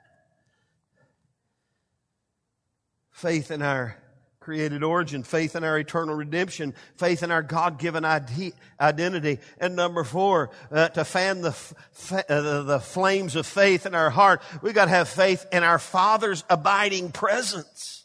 Faith 3.11 3.51
in 3.51 3.63
our 3.63 3.97
created 4.39 4.83
origin, 4.83 5.23
faith 5.23 5.57
in 5.57 5.65
our 5.65 5.79
eternal 5.79 6.15
redemption, 6.15 6.75
faith 6.97 7.23
in 7.23 7.31
our 7.31 7.43
God-given 7.43 8.05
identity. 8.05 9.39
And 9.59 9.77
number 9.77 10.05
four, 10.05 10.51
uh, 10.71 10.91
to 10.91 11.07
fan 11.07 11.41
the, 11.41 11.57
uh, 12.29 12.63
the 12.65 12.81
flames 12.81 13.35
of 13.35 13.47
faith 13.47 13.87
in 13.87 13.95
our 13.95 14.11
heart, 14.11 14.43
we've 14.61 14.75
got 14.75 14.87
to 14.87 14.91
have 14.91 15.09
faith 15.09 15.47
in 15.51 15.63
our 15.63 15.79
Father's 15.79 16.45
abiding 16.51 17.13
presence. 17.13 18.05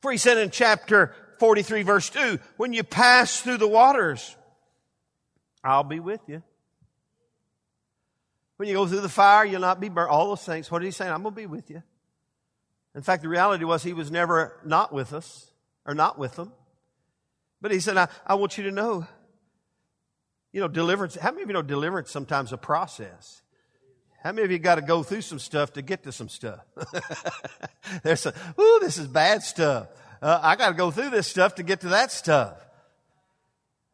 For 0.00 0.12
he 0.12 0.18
said 0.18 0.38
in 0.38 0.50
chapter 0.50 1.12
43 1.40 1.82
verse 1.82 2.08
2, 2.10 2.38
when 2.56 2.72
you 2.72 2.84
pass 2.84 3.40
through 3.40 3.56
the 3.56 3.66
waters, 3.66 4.36
I'll 5.64 5.82
be 5.82 5.98
with 5.98 6.20
you. 6.28 6.44
When 8.56 8.68
you 8.68 8.74
go 8.74 8.86
through 8.86 9.00
the 9.00 9.08
fire, 9.08 9.44
you'll 9.44 9.60
not 9.60 9.80
be 9.80 9.88
burnt. 9.88 10.10
All 10.10 10.28
those 10.28 10.44
things. 10.44 10.70
What 10.70 10.80
did 10.80 10.86
he 10.86 10.92
saying? 10.92 11.12
I'm 11.12 11.22
going 11.22 11.34
to 11.34 11.40
be 11.40 11.46
with 11.46 11.70
you. 11.70 11.82
In 12.94 13.02
fact, 13.02 13.22
the 13.22 13.28
reality 13.28 13.64
was 13.64 13.82
he 13.82 13.92
was 13.92 14.10
never 14.10 14.58
not 14.64 14.92
with 14.92 15.12
us 15.12 15.50
or 15.84 15.94
not 15.94 16.18
with 16.18 16.36
them. 16.36 16.52
But 17.60 17.70
he 17.70 17.80
said, 17.80 17.96
I, 17.96 18.08
I 18.26 18.34
want 18.34 18.56
you 18.56 18.64
to 18.64 18.70
know, 18.70 19.06
you 20.52 20.60
know, 20.60 20.68
deliverance. 20.68 21.14
How 21.16 21.30
many 21.30 21.42
of 21.42 21.48
you 21.48 21.54
know 21.54 21.62
deliverance 21.62 22.10
sometimes 22.10 22.52
a 22.52 22.56
process? 22.56 23.42
How 24.22 24.32
many 24.32 24.44
of 24.44 24.50
you 24.50 24.58
got 24.58 24.76
to 24.76 24.82
go 24.82 25.02
through 25.02 25.20
some 25.20 25.38
stuff 25.38 25.74
to 25.74 25.82
get 25.82 26.02
to 26.04 26.12
some 26.12 26.28
stuff? 26.28 26.60
There's 28.02 28.20
some, 28.20 28.32
ooh, 28.58 28.78
this 28.80 28.98
is 28.98 29.06
bad 29.06 29.42
stuff. 29.42 29.88
Uh, 30.22 30.40
I 30.42 30.56
got 30.56 30.68
to 30.68 30.74
go 30.74 30.90
through 30.90 31.10
this 31.10 31.26
stuff 31.26 31.56
to 31.56 31.62
get 31.62 31.82
to 31.82 31.90
that 31.90 32.10
stuff. 32.10 32.56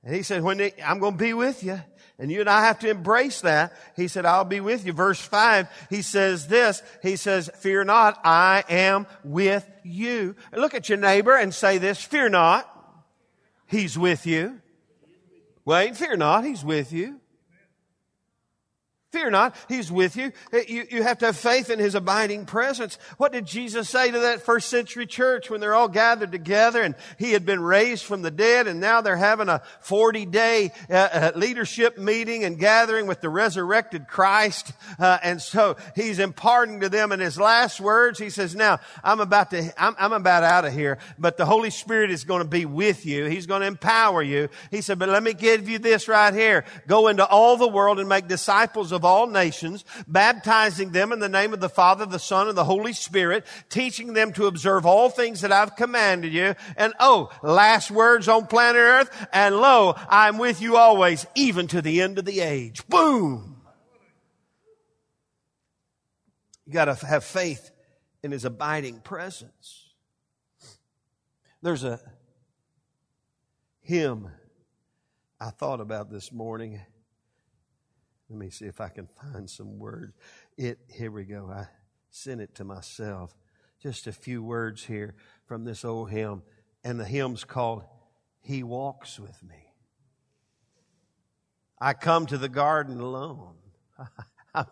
And 0.04 0.14
he 0.14 0.22
said, 0.22 0.42
when 0.42 0.58
they, 0.58 0.72
I'm 0.84 1.00
going 1.00 1.12
to 1.12 1.18
be 1.18 1.34
with 1.34 1.62
you. 1.62 1.80
And 2.22 2.30
you 2.30 2.38
and 2.38 2.48
I 2.48 2.66
have 2.66 2.78
to 2.78 2.88
embrace 2.88 3.40
that. 3.40 3.72
He 3.96 4.06
said, 4.06 4.24
I'll 4.24 4.44
be 4.44 4.60
with 4.60 4.86
you. 4.86 4.92
Verse 4.92 5.20
five, 5.20 5.68
he 5.90 6.02
says 6.02 6.46
this. 6.46 6.80
He 7.02 7.16
says, 7.16 7.50
fear 7.56 7.82
not, 7.82 8.20
I 8.22 8.62
am 8.68 9.08
with 9.24 9.68
you. 9.82 10.36
And 10.52 10.60
look 10.60 10.72
at 10.72 10.88
your 10.88 10.98
neighbor 10.98 11.34
and 11.36 11.52
say 11.52 11.78
this, 11.78 12.00
fear 12.00 12.28
not. 12.28 12.68
He's 13.66 13.98
with 13.98 14.24
you. 14.24 14.60
Wait, 15.64 15.96
fear 15.96 16.16
not. 16.16 16.44
He's 16.44 16.64
with 16.64 16.92
you. 16.92 17.20
Fear 19.12 19.30
not. 19.30 19.54
He's 19.68 19.92
with 19.92 20.16
you. 20.16 20.32
you. 20.66 20.86
You 20.90 21.02
have 21.02 21.18
to 21.18 21.26
have 21.26 21.36
faith 21.36 21.68
in 21.68 21.78
His 21.78 21.94
abiding 21.94 22.46
presence. 22.46 22.96
What 23.18 23.30
did 23.30 23.44
Jesus 23.44 23.90
say 23.90 24.10
to 24.10 24.20
that 24.20 24.40
first 24.40 24.70
century 24.70 25.04
church 25.04 25.50
when 25.50 25.60
they're 25.60 25.74
all 25.74 25.88
gathered 25.88 26.32
together 26.32 26.80
and 26.80 26.94
He 27.18 27.32
had 27.32 27.44
been 27.44 27.60
raised 27.60 28.04
from 28.06 28.22
the 28.22 28.30
dead 28.30 28.66
and 28.66 28.80
now 28.80 29.02
they're 29.02 29.16
having 29.16 29.50
a 29.50 29.60
40 29.82 30.24
day 30.24 30.72
uh, 30.88 30.94
uh, 30.94 31.32
leadership 31.36 31.98
meeting 31.98 32.42
and 32.44 32.58
gathering 32.58 33.06
with 33.06 33.20
the 33.20 33.28
resurrected 33.28 34.08
Christ. 34.08 34.72
Uh, 34.98 35.18
and 35.22 35.42
so 35.42 35.76
He's 35.94 36.18
imparting 36.18 36.80
to 36.80 36.88
them 36.88 37.12
in 37.12 37.20
His 37.20 37.38
last 37.38 37.82
words. 37.82 38.18
He 38.18 38.30
says, 38.30 38.56
now 38.56 38.80
I'm 39.04 39.20
about 39.20 39.50
to, 39.50 39.74
I'm, 39.76 39.94
I'm 39.98 40.14
about 40.14 40.42
out 40.42 40.64
of 40.64 40.72
here, 40.72 40.96
but 41.18 41.36
the 41.36 41.44
Holy 41.44 41.70
Spirit 41.70 42.10
is 42.10 42.24
going 42.24 42.42
to 42.42 42.48
be 42.48 42.64
with 42.64 43.04
you. 43.04 43.26
He's 43.26 43.46
going 43.46 43.60
to 43.60 43.66
empower 43.66 44.22
you. 44.22 44.48
He 44.70 44.80
said, 44.80 44.98
but 44.98 45.10
let 45.10 45.22
me 45.22 45.34
give 45.34 45.68
you 45.68 45.78
this 45.78 46.08
right 46.08 46.32
here. 46.32 46.64
Go 46.86 47.08
into 47.08 47.26
all 47.26 47.58
the 47.58 47.68
world 47.68 48.00
and 48.00 48.08
make 48.08 48.26
disciples 48.26 48.90
of 48.90 49.01
of 49.02 49.04
all 49.04 49.26
nations, 49.26 49.84
baptizing 50.06 50.92
them 50.92 51.10
in 51.10 51.18
the 51.18 51.28
name 51.28 51.52
of 51.52 51.60
the 51.60 51.68
Father, 51.68 52.06
the 52.06 52.20
Son, 52.20 52.46
and 52.46 52.56
the 52.56 52.64
Holy 52.64 52.92
Spirit, 52.92 53.44
teaching 53.68 54.12
them 54.12 54.32
to 54.32 54.46
observe 54.46 54.86
all 54.86 55.10
things 55.10 55.40
that 55.40 55.50
I've 55.50 55.74
commanded 55.74 56.32
you. 56.32 56.54
And 56.76 56.94
oh, 57.00 57.30
last 57.42 57.90
words 57.90 58.28
on 58.28 58.46
planet 58.46 58.80
earth, 58.80 59.26
and 59.32 59.56
lo, 59.56 59.96
I'm 60.08 60.38
with 60.38 60.62
you 60.62 60.76
always, 60.76 61.26
even 61.34 61.66
to 61.68 61.82
the 61.82 62.00
end 62.00 62.18
of 62.20 62.24
the 62.24 62.40
age. 62.40 62.86
Boom! 62.86 63.60
You 66.64 66.72
gotta 66.72 66.94
have 66.94 67.24
faith 67.24 67.72
in 68.22 68.30
His 68.30 68.44
abiding 68.44 69.00
presence. 69.00 69.88
There's 71.60 71.82
a 71.82 71.98
hymn 73.80 74.30
I 75.40 75.50
thought 75.50 75.80
about 75.80 76.08
this 76.08 76.30
morning. 76.30 76.80
Let 78.32 78.38
me 78.38 78.48
see 78.48 78.64
if 78.64 78.80
I 78.80 78.88
can 78.88 79.06
find 79.20 79.48
some 79.48 79.78
words. 79.78 80.14
It 80.56 80.78
here 80.88 81.10
we 81.10 81.24
go. 81.24 81.50
I 81.54 81.66
sent 82.08 82.40
it 82.40 82.54
to 82.54 82.64
myself. 82.64 83.36
just 83.78 84.06
a 84.06 84.12
few 84.12 84.42
words 84.42 84.86
here 84.86 85.14
from 85.44 85.64
this 85.64 85.84
old 85.84 86.10
hymn. 86.10 86.42
And 86.82 86.98
the 86.98 87.04
hymn's 87.04 87.44
called 87.44 87.84
He 88.40 88.62
Walks 88.62 89.20
with 89.20 89.42
Me. 89.42 89.74
I 91.78 91.92
come 91.92 92.24
to 92.24 92.38
the 92.38 92.48
garden 92.48 93.00
alone. 93.00 93.56
I'm 94.54 94.64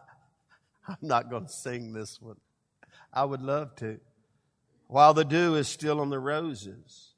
not 1.03 1.29
going 1.29 1.45
to 1.45 1.53
sing 1.53 1.93
this 1.93 2.19
one. 2.19 2.37
I 3.13 3.27
would 3.27 3.43
love 3.43 3.77
to. 3.77 4.01
While 4.87 5.13
the 5.13 5.27
dew 5.27 5.57
is 5.57 5.69
still 5.69 6.01
on 6.01 6.09
the 6.09 6.19
roses, 6.19 7.13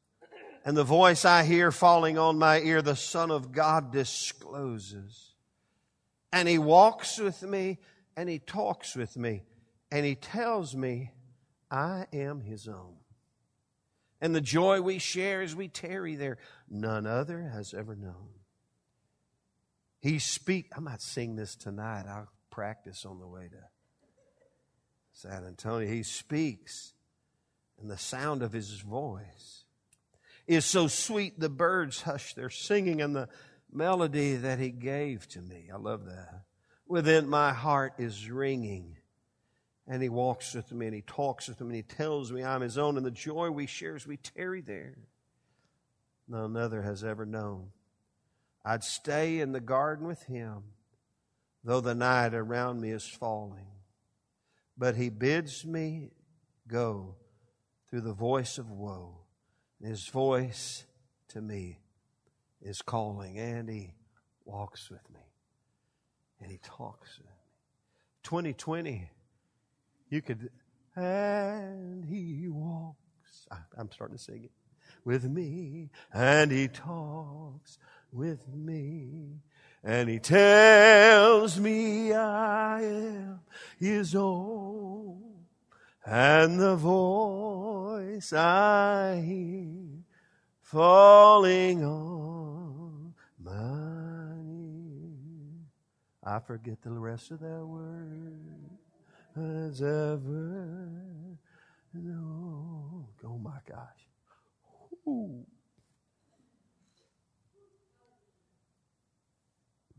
and 0.64 0.76
the 0.76 0.83
voice 0.83 1.24
I 1.24 1.44
hear 1.44 1.70
falling 1.70 2.18
on 2.18 2.37
my 2.37 2.59
ear, 2.59 2.83
the 2.83 2.96
Son 2.96 3.31
of 3.31 3.52
God 3.52 3.92
discloses. 3.92 5.32
And 6.33 6.49
He 6.49 6.59
walks 6.59 7.18
with 7.18 7.42
me, 7.42 7.79
and 8.16 8.29
He 8.29 8.38
talks 8.38 8.97
with 8.97 9.16
me, 9.16 9.42
and 9.90 10.07
He 10.07 10.14
tells 10.14 10.75
me 10.75 11.12
I 11.71 12.07
am 12.12 12.40
His 12.40 12.68
own. 12.68 12.97
And 14.21 14.35
the 14.35 14.40
joy 14.40 14.81
we 14.81 14.99
share 14.99 15.42
as 15.42 15.57
we 15.57 15.66
tarry 15.68 16.14
there, 16.14 16.38
none 16.71 17.07
other 17.07 17.42
has 17.42 17.75
ever 17.75 17.97
known. 17.97 18.29
He 20.01 20.18
speak. 20.18 20.71
I 20.77 20.81
might 20.81 21.03
sing 21.03 21.37
this 21.37 21.57
tonight. 21.57 22.07
I'll 22.09 22.29
practice 22.51 23.05
on 23.05 23.18
the 23.18 23.27
way 23.27 23.49
to 23.49 23.64
San 25.12 25.45
Antonio. 25.45 25.88
He 25.88 26.03
speaks, 26.03 26.95
and 27.81 27.90
the 27.90 27.99
sound 27.99 28.42
of 28.42 28.53
his 28.53 28.81
voice 28.81 29.64
is 30.47 30.64
so 30.64 30.88
sweet 30.88 31.38
the 31.38 31.49
birds 31.49 32.03
hush 32.03 32.35
their 32.35 32.51
singing, 32.51 33.01
and 33.01 33.14
the 33.14 33.29
melody 33.73 34.37
that 34.37 34.59
he 34.59 34.71
gave 34.71 35.27
to 35.29 35.41
me. 35.41 35.71
I 35.73 35.77
love 35.77 36.07
that. 36.07 36.43
Within 36.87 37.29
my 37.29 37.53
heart 37.53 37.95
is 37.99 38.31
ringing. 38.31 38.97
And 39.89 40.03
he 40.03 40.09
walks 40.09 40.55
with 40.55 40.71
me 40.73 40.87
and 40.87 40.95
he 40.95 41.03
talks 41.03 41.49
with 41.49 41.61
me 41.61 41.67
and 41.67 41.77
he 41.77 41.83
tells 41.83 42.31
me 42.31 42.45
I'm 42.45 42.61
his 42.61 42.79
own 42.79 42.97
and 42.97 43.05
the 43.05 43.11
joy 43.11 43.51
we 43.51 43.67
share 43.67 43.97
as 43.97 44.07
we 44.07 44.17
tarry 44.17 44.61
there. 44.61 44.95
None 46.29 46.57
other 46.57 46.83
has 46.83 47.03
ever 47.03 47.27
known. 47.27 47.71
I'd 48.65 48.85
stay 48.85 49.41
in 49.41 49.53
the 49.53 49.61
garden 49.61 50.07
with 50.07 50.23
him, 50.25 50.63
though 51.65 51.81
the 51.81 51.97
night 51.97 52.33
around 52.33 52.81
me 52.81 52.91
is 52.91 53.07
falling. 53.07 53.67
But 54.79 54.97
he 54.97 55.09
bids 55.09 55.65
me 55.65 56.11
go 56.69 57.17
through 57.91 58.03
the 58.03 58.13
voice 58.13 58.59
of 58.59 58.71
woe. 58.71 59.19
And 59.81 59.91
his 59.91 60.07
voice 60.07 60.85
to 61.29 61.41
me 61.41 61.79
is 62.62 62.83
calling, 62.83 63.38
and 63.38 63.68
he 63.68 63.94
walks 64.44 64.90
with 64.90 65.09
me. 65.12 65.20
And 66.40 66.51
he 66.51 66.59
talks 66.62 67.18
with 67.18 67.27
me. 67.27 67.33
2020, 68.25 69.11
you 70.09 70.22
could, 70.22 70.51
and 70.96 72.05
he 72.05 72.48
walks. 72.48 73.46
I'm 73.77 73.90
starting 73.90 74.16
to 74.16 74.22
sing 74.22 74.44
it 74.44 74.53
with 75.05 75.25
me, 75.25 75.90
and 76.12 76.51
he 76.53 76.68
talks 76.68 77.79
with 78.12 78.46
me. 78.48 79.40
And 79.85 80.09
he 80.09 80.20
tells 80.20 81.59
me 81.59 82.12
I 82.12 82.83
am 82.83 83.40
his 83.81 84.14
own. 84.14 85.20
And 86.05 86.61
the 86.61 86.77
voice 86.77 88.33
I 88.33 89.20
hear 89.25 90.05
falling 90.61 91.85
on 91.85 92.32
ear. 93.53 95.03
I 96.25 96.38
forget 96.38 96.81
the 96.83 96.91
rest 96.91 97.31
of 97.31 97.41
that 97.41 97.65
word 97.67 98.79
as 99.37 99.83
ever. 99.83 100.99
No. 101.95 103.09
Oh 103.25 103.38
my 103.38 103.59
gosh. 103.69 104.09
Ooh. 105.07 105.45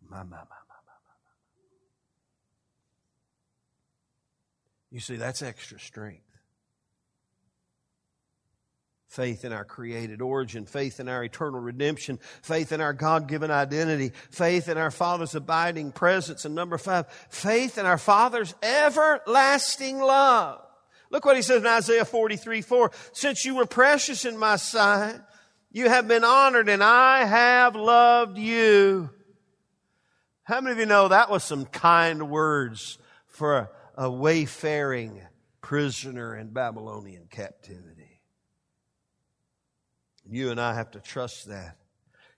My, 0.10 0.24
my, 0.24 0.24
my, 0.24 0.38
my, 0.38 0.38
my, 0.40 0.94
my. 0.96 1.14
You 4.92 5.00
see, 5.00 5.16
that's 5.16 5.42
extra 5.42 5.80
strength. 5.80 6.33
Faith 9.14 9.46
in 9.46 9.54
our 9.54 9.64
created 9.64 10.24
origin, 10.24 10.66
faith 10.66 11.00
in 11.00 11.08
our 11.08 11.24
eternal 11.24 11.60
redemption, 11.60 12.18
faith 12.42 12.72
in 12.72 12.82
our 12.82 12.94
God 12.94 13.28
given 13.28 13.52
identity, 13.52 14.12
faith 14.32 14.68
in 14.68 14.76
our 14.76 14.90
Father's 14.90 15.36
abiding 15.36 15.92
presence, 15.92 16.46
and 16.46 16.56
number 16.56 16.80
five, 16.80 17.06
faith 17.30 17.78
in 17.78 17.86
our 17.86 18.00
Father's 18.00 18.56
everlasting 18.64 20.00
love. 20.00 20.62
Look 21.12 21.26
what 21.26 21.36
he 21.36 21.44
says 21.44 21.62
in 21.62 21.68
Isaiah 21.68 22.06
43 22.06 22.64
4. 22.64 22.92
Since 23.12 23.46
you 23.46 23.54
were 23.54 23.68
precious 23.68 24.26
in 24.26 24.36
my 24.36 24.56
sight, 24.56 25.20
you 25.72 25.90
have 25.90 26.08
been 26.08 26.24
honored, 26.24 26.68
and 26.68 26.84
I 26.84 27.24
have 27.24 27.76
loved 27.76 28.40
you. 28.40 29.12
How 30.42 30.60
many 30.60 30.72
of 30.72 30.80
you 30.80 30.88
know 30.88 31.10
that 31.10 31.30
was 31.30 31.44
some 31.44 31.66
kind 31.66 32.32
words 32.32 32.98
for 33.28 33.58
a, 33.58 33.70
a 33.96 34.10
wayfaring 34.10 35.22
prisoner 35.62 36.36
in 36.36 36.48
Babylonian 36.48 37.28
captivity? 37.30 37.93
You 40.30 40.52
and 40.52 40.60
I 40.60 40.74
have 40.74 40.92
to 40.92 41.00
trust 41.00 41.48
that. 41.48 41.78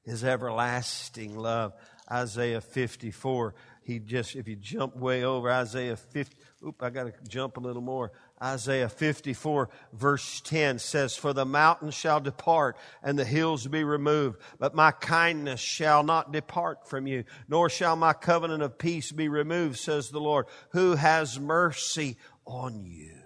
His 0.04 0.24
everlasting 0.24 1.36
love. 1.36 1.74
Isaiah 2.12 2.62
54. 2.62 3.56
He 3.82 4.00
just, 4.00 4.36
if 4.36 4.48
you 4.48 4.56
jump 4.56 4.96
way 4.96 5.24
over 5.24 5.52
Isaiah 5.52 5.96
50, 5.96 6.36
oop, 6.66 6.82
I 6.82 6.90
got 6.90 7.04
to 7.04 7.14
jump 7.28 7.58
a 7.58 7.60
little 7.60 7.82
more. 7.82 8.12
Isaiah 8.42 8.90
54 8.90 9.70
verse 9.94 10.42
10 10.42 10.80
says, 10.80 11.16
For 11.16 11.34
the 11.34 11.46
mountains 11.46 11.94
shall 11.94 12.20
depart 12.20 12.78
and 13.04 13.18
the 13.18 13.26
hills 13.26 13.68
be 13.68 13.84
removed, 13.84 14.40
but 14.60 14.76
my 14.76 14.92
kindness 14.92 15.60
shall 15.60 16.04
not 16.04 16.32
depart 16.32 16.90
from 16.90 17.06
you, 17.06 17.26
nor 17.48 17.70
shall 17.70 17.96
my 17.96 18.14
covenant 18.14 18.64
of 18.64 18.78
peace 18.78 19.12
be 19.12 19.30
removed, 19.30 19.78
says 19.78 20.10
the 20.10 20.20
Lord, 20.20 20.48
who 20.72 20.96
has 20.96 21.40
mercy 21.40 22.18
on 22.46 22.86
you. 22.86 23.25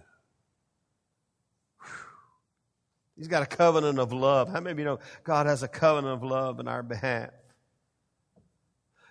He's 3.19 3.27
got 3.27 3.43
a 3.43 3.45
covenant 3.45 3.99
of 3.99 4.13
love. 4.13 4.47
How 4.47 4.61
many 4.61 4.71
of 4.71 4.79
you 4.79 4.85
know 4.85 4.99
God 5.25 5.45
has 5.45 5.61
a 5.61 5.67
covenant 5.67 6.13
of 6.13 6.23
love 6.23 6.61
in 6.61 6.69
our 6.69 6.81
behalf? 6.81 7.31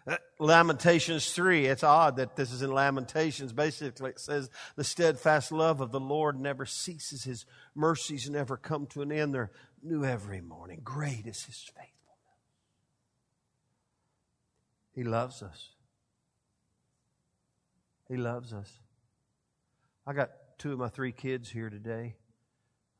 Uh, 0.07 0.16
Lamentations 0.38 1.31
3, 1.33 1.66
it's 1.66 1.85
odd 1.85 2.16
that 2.16 2.35
this 2.35 2.51
is 2.51 2.62
in 2.62 2.73
Lamentations. 2.73 3.53
Basically, 3.53 4.09
it 4.09 4.18
says, 4.18 4.49
The 4.77 4.85
steadfast 4.85 5.53
love 5.53 5.83
of 5.83 5.92
the 5.92 6.01
Lord 6.01 6.40
never 6.40 6.64
ceases, 6.64 7.25
His 7.25 7.44
mercies 7.75 8.31
never 8.31 8.57
come 8.57 8.87
to 8.87 9.03
an 9.03 9.12
end. 9.12 9.35
They're 9.35 9.51
new 9.83 10.07
every 10.07 10.40
morning. 10.40 10.81
Great 10.83 11.27
is 11.27 11.44
His 11.44 11.59
faithfulness. 11.59 11.92
He 14.94 15.05
loves 15.05 15.42
us. 15.42 15.68
He 18.09 18.16
loves 18.16 18.55
us. 18.55 18.73
I 20.07 20.14
got 20.14 20.31
two 20.57 20.73
of 20.73 20.79
my 20.79 20.88
three 20.88 21.12
kids 21.12 21.51
here 21.51 21.68
today. 21.68 22.14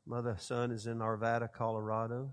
My 0.09 0.17
other 0.17 0.35
son 0.39 0.71
is 0.71 0.87
in 0.87 0.97
Arvada, 0.97 1.53
Colorado. 1.53 2.31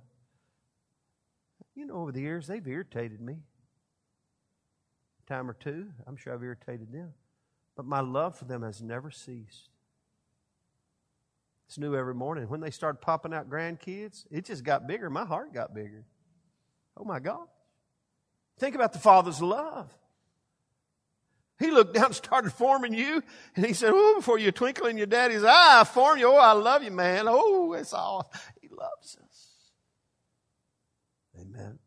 You 1.74 1.84
know, 1.84 1.96
over 1.96 2.10
the 2.10 2.22
years, 2.22 2.46
they've 2.46 2.66
irritated 2.66 3.20
me 3.20 3.36
time 5.26 5.50
or 5.50 5.52
two. 5.52 5.88
I'm 6.06 6.16
sure 6.16 6.32
I've 6.32 6.42
irritated 6.42 6.90
them. 6.90 7.12
But 7.76 7.84
my 7.84 8.00
love 8.00 8.38
for 8.38 8.46
them 8.46 8.62
has 8.62 8.80
never 8.80 9.10
ceased. 9.10 9.68
It's 11.66 11.76
new 11.76 11.94
every 11.94 12.14
morning. 12.14 12.48
When 12.48 12.60
they 12.60 12.70
started 12.70 13.02
popping 13.02 13.34
out 13.34 13.50
grandkids, 13.50 14.24
it 14.30 14.46
just 14.46 14.64
got 14.64 14.86
bigger. 14.86 15.10
My 15.10 15.26
heart 15.26 15.52
got 15.52 15.74
bigger. 15.74 16.04
Oh 16.96 17.04
my 17.04 17.18
God. 17.18 17.46
Think 18.58 18.74
about 18.74 18.94
the 18.94 19.00
Father's 19.00 19.42
love. 19.42 19.92
He 21.58 21.70
looked 21.70 21.94
down 21.94 22.06
and 22.06 22.14
started 22.14 22.52
forming 22.52 22.92
you, 22.92 23.22
and 23.54 23.64
he 23.64 23.72
said, 23.72 23.92
Oh, 23.94 24.16
before 24.16 24.38
you 24.38 24.52
twinkle 24.52 24.86
in 24.86 24.98
your 24.98 25.06
daddy's 25.06 25.44
eye, 25.44 25.80
I 25.80 25.84
form 25.84 26.18
you. 26.18 26.28
Oh, 26.28 26.36
I 26.36 26.52
love 26.52 26.82
you, 26.82 26.90
man. 26.90 27.26
Oh, 27.28 27.72
it's 27.72 27.94
all. 27.94 28.30
He 28.60 28.68
loves 28.68 29.16
us. 29.22 29.48
Amen 31.40 31.78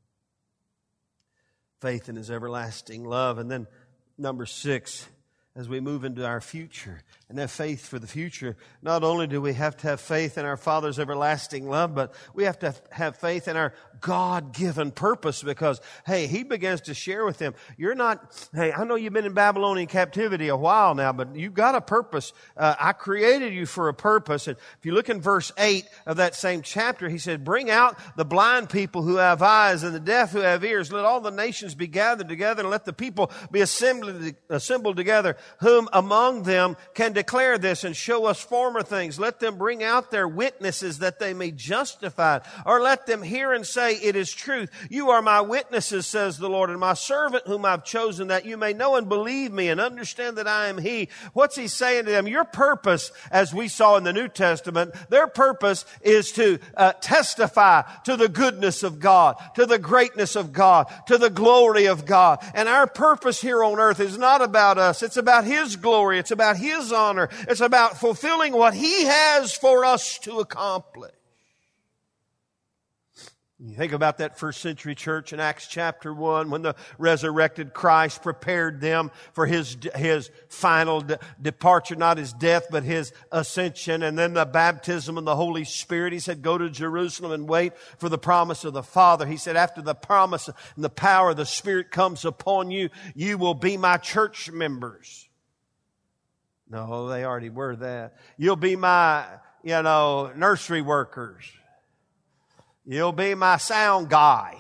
faith 1.80 2.10
in 2.10 2.16
his 2.16 2.30
everlasting 2.30 3.04
love. 3.04 3.38
And 3.38 3.50
then 3.50 3.68
number 4.18 4.46
six, 4.46 5.08
as 5.60 5.68
we 5.68 5.82
move 5.82 6.06
into 6.06 6.26
our 6.26 6.40
future 6.40 7.02
and 7.28 7.38
have 7.38 7.52
faith 7.52 7.86
for 7.86 8.00
the 8.00 8.08
future, 8.08 8.56
not 8.82 9.04
only 9.04 9.28
do 9.28 9.42
we 9.42 9.52
have 9.52 9.76
to 9.76 9.88
have 9.88 10.00
faith 10.00 10.38
in 10.38 10.46
our 10.46 10.56
Father's 10.56 10.98
everlasting 10.98 11.68
love, 11.68 11.94
but 11.94 12.16
we 12.34 12.46
have 12.46 12.58
to 12.58 12.74
have 12.92 13.18
faith 13.18 13.46
in 13.46 13.58
our 13.58 13.74
God 14.00 14.54
given 14.54 14.90
purpose 14.90 15.44
because, 15.44 15.82
hey, 16.06 16.28
He 16.28 16.44
begins 16.44 16.80
to 16.82 16.94
share 16.94 17.26
with 17.26 17.40
them, 17.40 17.56
you're 17.78 17.94
not, 17.94 18.50
hey, 18.54 18.72
I 18.72 18.86
know 18.86 18.96
you've 18.96 19.12
been 19.12 19.26
in 19.26 19.34
Babylonian 19.34 19.90
captivity 19.90 20.48
a 20.48 20.56
while 20.56 20.96
now, 20.96 21.12
but 21.12 21.36
you've 21.36 21.54
got 21.54 21.76
a 21.76 21.82
purpose. 21.82 22.32
Uh, 22.56 22.76
I 22.80 22.94
created 22.94 23.54
you 23.54 23.66
for 23.66 23.90
a 23.90 23.94
purpose. 23.94 24.48
And 24.48 24.56
if 24.80 24.86
you 24.86 24.94
look 24.94 25.10
in 25.10 25.20
verse 25.20 25.52
8 25.58 25.86
of 26.06 26.18
that 26.18 26.36
same 26.36 26.62
chapter, 26.62 27.10
He 27.10 27.18
said, 27.18 27.44
bring 27.44 27.70
out 27.70 28.00
the 28.16 28.24
blind 28.24 28.70
people 28.70 29.02
who 29.02 29.18
have 29.18 29.42
eyes 29.42 29.84
and 29.84 29.94
the 29.94 30.00
deaf 30.00 30.32
who 30.32 30.40
have 30.40 30.64
ears. 30.64 30.90
Let 30.90 31.04
all 31.04 31.20
the 31.20 31.32
nations 31.32 31.76
be 31.76 31.88
gathered 31.88 32.30
together 32.30 32.62
and 32.62 32.72
let 32.72 32.86
the 32.86 32.94
people 32.94 33.30
be 33.52 33.60
assembled, 33.60 34.34
assembled 34.50 34.96
together 34.96 35.36
whom 35.60 35.90
among 35.94 36.44
them 36.44 36.78
can 36.94 37.14
declare 37.14 37.58
this 37.58 37.84
and 37.84 37.96
show 37.96 38.26
us 38.26 38.40
former 38.40 38.82
things. 38.82 39.20
Let 39.20 39.40
them 39.40 39.58
bring 39.58 39.84
out 39.84 40.12
their 40.12 40.28
witnesses 40.28 41.00
that 41.00 41.20
they 41.20 41.34
may 41.34 41.52
justify. 41.52 42.40
Or 42.66 42.82
let 42.82 43.06
them 43.06 43.22
hear 43.22 43.54
and 43.54 43.66
say, 43.66 43.96
it 43.96 44.16
is 44.16 44.32
truth. 44.32 44.70
You 44.90 45.10
are 45.10 45.22
my 45.22 45.42
witnesses, 45.42 46.08
says 46.08 46.38
the 46.38 46.50
Lord, 46.50 46.70
and 46.70 46.80
my 46.80 46.94
servant 46.94 47.48
whom 47.48 47.66
I've 47.66 47.84
chosen 47.84 48.28
that 48.28 48.46
you 48.46 48.58
may 48.58 48.74
know 48.74 48.96
and 48.96 49.10
believe 49.10 49.52
me 49.52 49.70
and 49.70 49.82
understand 49.82 50.38
that 50.38 50.48
I 50.48 50.68
am 50.68 50.78
he. 50.78 51.10
What's 51.34 51.56
he 51.56 51.68
saying 51.68 52.06
to 52.06 52.12
them? 52.12 52.28
Your 52.28 52.46
purpose, 52.46 53.12
as 53.32 53.54
we 53.54 53.68
saw 53.68 53.98
in 53.98 54.04
the 54.04 54.14
New 54.14 54.28
Testament, 54.28 54.94
their 55.10 55.28
purpose 55.28 55.86
is 56.02 56.32
to 56.34 56.60
uh, 56.76 56.94
testify 56.94 57.84
to 58.06 58.16
the 58.16 58.30
goodness 58.30 58.84
of 58.84 59.00
God, 59.00 59.36
to 59.56 59.66
the 59.66 59.80
greatness 59.80 60.36
of 60.36 60.54
God, 60.54 60.92
to 61.08 61.18
the 61.18 61.30
glory 61.30 61.86
of 61.86 62.06
God. 62.06 62.40
And 62.54 62.68
our 62.68 62.88
purpose 62.88 63.42
here 63.42 63.64
on 63.64 63.80
earth 63.80 64.00
is 64.00 64.18
not 64.18 64.42
about 64.42 64.78
us. 64.78 65.04
It's 65.04 65.18
about 65.18 65.29
His 65.46 65.76
glory. 65.76 66.20
It's 66.20 66.32
about 66.32 66.58
His 66.58 66.92
honor. 66.92 67.30
It's 67.48 67.62
about 67.62 67.98
fulfilling 67.98 68.54
what 68.54 68.74
He 68.74 69.06
has 69.06 69.54
for 69.54 69.86
us 69.86 70.18
to 70.20 70.40
accomplish. 70.40 71.12
You 73.62 73.76
think 73.76 73.92
about 73.92 74.20
that 74.20 74.40
first 74.40 74.62
century 74.62 74.96
church 74.96 75.34
in 75.34 75.42
Acts 75.42 75.68
chapter 75.68 76.14
1 76.14 76.50
when 76.50 76.62
the 76.62 76.76
resurrected 76.98 77.74
Christ 77.74 78.24
prepared 78.24 78.80
them 78.80 79.12
for 79.34 79.46
his, 79.46 79.76
his 79.96 80.32
final 80.48 81.02
de- 81.02 81.20
departure, 81.42 81.96
not 81.96 82.18
his 82.18 82.32
death, 82.32 82.68
but 82.72 82.84
his 82.84 83.12
ascension, 83.34 84.02
and 84.02 84.18
then 84.18 84.34
the 84.34 84.46
baptism 84.46 85.18
of 85.18 85.26
the 85.26 85.36
Holy 85.36 85.66
Spirit. 85.66 86.14
He 86.14 86.20
said, 86.20 86.42
Go 86.42 86.58
to 86.58 86.70
Jerusalem 86.70 87.34
and 87.34 87.50
wait 87.50 87.78
for 87.98 88.08
the 88.08 88.18
promise 88.18 88.64
of 88.64 88.72
the 88.72 88.82
Father. 88.82 89.26
He 89.26 89.36
said, 89.36 89.58
After 89.58 89.82
the 89.82 89.96
promise 89.96 90.48
and 90.48 90.84
the 90.84 90.90
power 90.90 91.32
of 91.32 91.38
the 91.38 91.46
Spirit 91.46 91.92
comes 91.92 92.24
upon 92.24 92.72
you, 92.72 92.90
you 93.14 93.38
will 93.38 93.56
be 93.56 93.76
my 93.76 93.98
church 93.98 94.50
members. 94.50 95.28
No, 96.70 97.10
they 97.10 97.26
already 97.26 97.50
were 97.50 97.76
that. 97.76 98.16
You'll 98.38 98.56
be 98.56 98.78
my, 98.78 99.26
you 99.64 99.82
know, 99.82 100.32
nursery 100.34 100.82
workers. 100.82 101.44
You'll 102.90 103.12
be 103.12 103.36
my 103.36 103.58
sound 103.58 104.10
guy. 104.10 104.56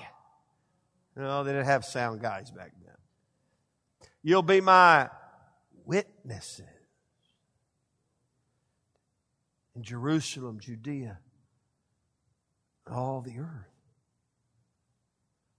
No, 1.15 1.43
they 1.43 1.51
didn't 1.51 1.65
have 1.65 1.83
sound 1.83 2.21
guys 2.21 2.51
back 2.51 2.73
then. 2.85 2.93
You'll 4.21 4.43
be 4.43 4.61
my 4.61 5.09
witnesses 5.83 6.67
in 9.75 9.81
Jerusalem, 9.81 10.59
Judea, 10.59 11.17
all 12.87 13.21
the 13.21 13.39
earth. 13.39 13.65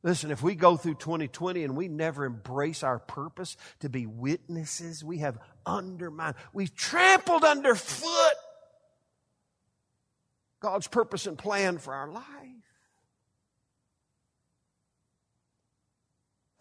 Listen, 0.04 0.30
if 0.30 0.40
we 0.40 0.54
go 0.54 0.76
through 0.76 0.94
2020 0.94 1.64
and 1.64 1.76
we 1.76 1.88
never 1.88 2.24
embrace 2.24 2.85
our 2.85 3.00
purpose 3.00 3.56
to 3.80 3.88
be 3.88 4.06
witnesses, 4.06 5.02
we 5.02 5.18
have 5.18 5.38
undermined, 5.66 6.37
we've 6.52 6.76
trampled 6.76 7.42
underfoot 7.42 8.37
God's 10.61 10.87
purpose 10.87 11.26
and 11.26 11.37
plan 11.37 11.78
for 11.78 11.92
our 11.94 12.09
life. 12.12 12.60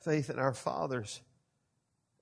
Faith 0.10 0.32
in 0.32 0.40
our 0.40 0.56
Father's 0.56 1.22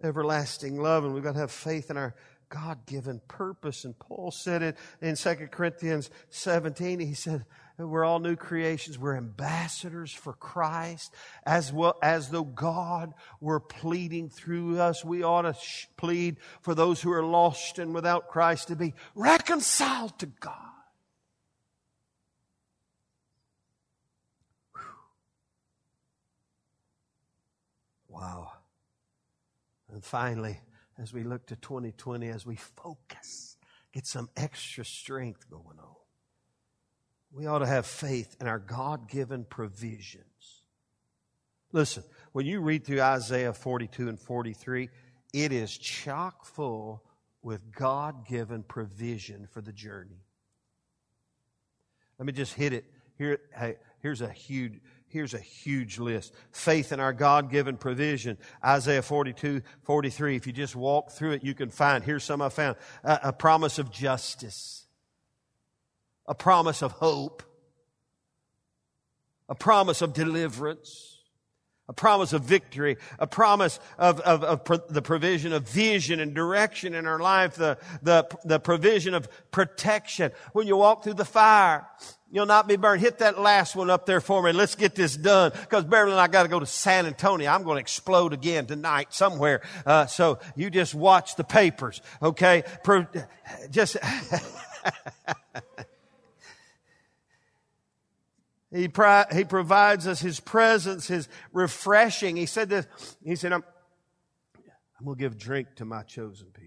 everlasting 0.04 0.78
love, 0.78 1.06
and 1.06 1.14
we've 1.14 1.24
got 1.24 1.36
to 1.36 1.40
have 1.40 1.52
faith 1.52 1.90
in 1.90 1.96
our 1.96 2.14
God 2.50 2.86
given 2.86 3.22
purpose. 3.30 3.86
And 3.86 3.98
Paul 3.98 4.30
said 4.30 4.62
it 4.62 4.76
in 5.00 5.16
2 5.16 5.36
Corinthians 5.50 6.10
17. 6.30 7.00
He 7.00 7.14
said, 7.14 7.46
We're 7.78 8.04
all 8.04 8.20
new 8.20 8.36
creations. 8.36 9.00
We're 9.00 9.16
ambassadors 9.16 10.12
for 10.12 10.34
Christ. 10.34 11.14
As 11.46 11.72
well 11.72 11.98
as 12.02 12.30
though 12.30 12.44
God 12.44 13.14
were 13.40 13.62
pleading 13.62 14.32
through 14.32 14.82
us, 14.82 15.06
we 15.06 15.24
ought 15.24 15.44
to 15.44 15.56
plead 15.96 16.36
for 16.60 16.76
those 16.76 17.02
who 17.02 17.14
are 17.14 17.24
lost 17.24 17.80
and 17.80 17.96
without 17.96 18.28
Christ 18.28 18.68
to 18.68 18.76
be 18.76 18.96
reconciled 19.16 20.20
to 20.20 20.26
God. 20.26 20.77
Wow. 28.18 28.52
And 29.92 30.04
finally, 30.04 30.60
as 30.98 31.14
we 31.14 31.24
look 31.24 31.46
to 31.48 31.56
2020, 31.56 32.28
as 32.30 32.46
we 32.46 32.56
focus, 32.56 33.58
get 33.94 34.08
some 34.08 34.30
extra 34.36 34.84
strength 34.84 35.48
going 35.50 35.78
on. 35.80 35.96
We 37.32 37.46
ought 37.46 37.60
to 37.60 37.68
have 37.68 37.86
faith 37.86 38.36
in 38.42 38.48
our 38.48 38.58
God 38.58 39.08
given 39.08 39.44
provisions. 39.44 40.64
Listen, 41.72 42.04
when 42.32 42.48
you 42.48 42.62
read 42.62 42.86
through 42.86 43.02
Isaiah 43.02 43.54
42 43.54 44.10
and 44.10 44.20
43, 44.20 44.90
it 45.34 45.52
is 45.52 45.78
chock 45.78 46.44
full 46.44 47.04
with 47.44 47.72
God 47.72 48.26
given 48.26 48.64
provision 48.64 49.48
for 49.52 49.62
the 49.62 49.74
journey. 49.74 50.24
Let 52.18 52.26
me 52.26 52.34
just 52.34 52.56
hit 52.56 52.74
it. 52.74 52.86
Here, 53.18 53.40
hey, 53.56 53.76
here's 54.02 54.22
a 54.22 54.30
huge, 54.30 54.80
Here's 55.10 55.34
a 55.34 55.40
huge 55.40 56.00
list. 56.00 56.34
Faith 56.52 56.92
in 56.92 57.00
our 57.00 57.14
God 57.14 57.50
given 57.50 57.78
provision. 57.78 58.38
Isaiah 58.64 59.02
42, 59.02 59.62
43. 59.84 60.36
If 60.36 60.48
you 60.48 60.54
just 60.54 60.76
walk 60.76 61.12
through 61.12 61.32
it, 61.32 61.44
you 61.44 61.54
can 61.54 61.70
find. 61.70 62.04
Here's 62.04 62.24
some 62.24 62.42
I 62.42 62.50
found. 62.50 62.76
A, 63.04 63.20
a 63.24 63.34
promise 63.34 63.80
of 63.80 63.90
justice. 63.90 64.86
A 66.26 66.36
promise 66.36 66.84
of 66.84 66.92
hope. 66.92 67.42
A 69.48 69.56
promise 69.56 70.02
of 70.02 70.14
deliverance 70.14 71.18
a 71.90 71.94
promise 71.94 72.34
of 72.34 72.44
victory, 72.44 72.98
a 73.18 73.28
promise 73.28 73.80
of, 73.98 74.20
of, 74.22 74.44
of 74.44 74.66
pro- 74.66 74.82
the 74.90 75.02
provision 75.02 75.54
of 75.54 75.68
vision 75.68 76.20
and 76.20 76.34
direction 76.34 76.94
in 76.94 77.08
our 77.08 77.20
life, 77.20 77.56
the, 77.56 77.78
the, 78.02 78.28
the 78.44 78.60
provision 78.60 79.14
of 79.14 79.30
protection. 79.52 80.32
When 80.52 80.68
you 80.68 80.76
walk 80.76 81.04
through 81.04 81.14
the 81.14 81.26
fire, 81.26 81.88
you'll 82.32 82.46
not 82.46 82.68
be 82.68 82.76
burned. 82.76 83.02
Hit 83.02 83.20
that 83.20 83.40
last 83.40 83.76
one 83.76 83.90
up 83.90 84.06
there 84.06 84.22
for 84.22 84.42
me. 84.44 84.52
Let's 84.52 84.76
get 84.76 84.96
this 84.96 85.16
done. 85.16 85.52
Because 85.54 85.84
Beverly 85.86 86.12
and 86.12 86.22
I 86.22 86.28
got 86.28 86.44
to 86.44 86.50
go 86.50 86.60
to 86.60 86.66
San 86.66 87.06
Antonio. 87.06 87.50
I'm 87.50 87.64
going 87.64 87.76
to 87.76 87.82
explode 87.82 88.34
again 88.34 88.66
tonight 88.66 89.14
somewhere. 89.14 89.62
Uh, 89.86 90.06
so 90.06 90.40
you 90.56 90.70
just 90.70 90.94
watch 90.94 91.36
the 91.36 91.44
papers, 91.44 92.02
okay? 92.22 92.64
Pro- 92.84 93.08
just. 93.72 93.98
He, 98.70 98.82
he 98.82 99.44
provides 99.46 100.08
us 100.08 100.20
His 100.20 100.40
presence, 100.40 101.08
His 101.08 101.30
refreshing. 101.54 102.36
He 102.36 102.46
said 102.46 102.70
this, 102.70 102.86
He 103.24 103.36
said, 103.36 103.54
I'm, 103.54 103.64
I'm 105.00 105.06
going 105.06 105.18
to 105.18 105.22
give 105.22 105.38
drink 105.38 105.76
to 105.76 105.86
my 105.86 106.04
chosen 106.04 106.48
people. 106.48 106.67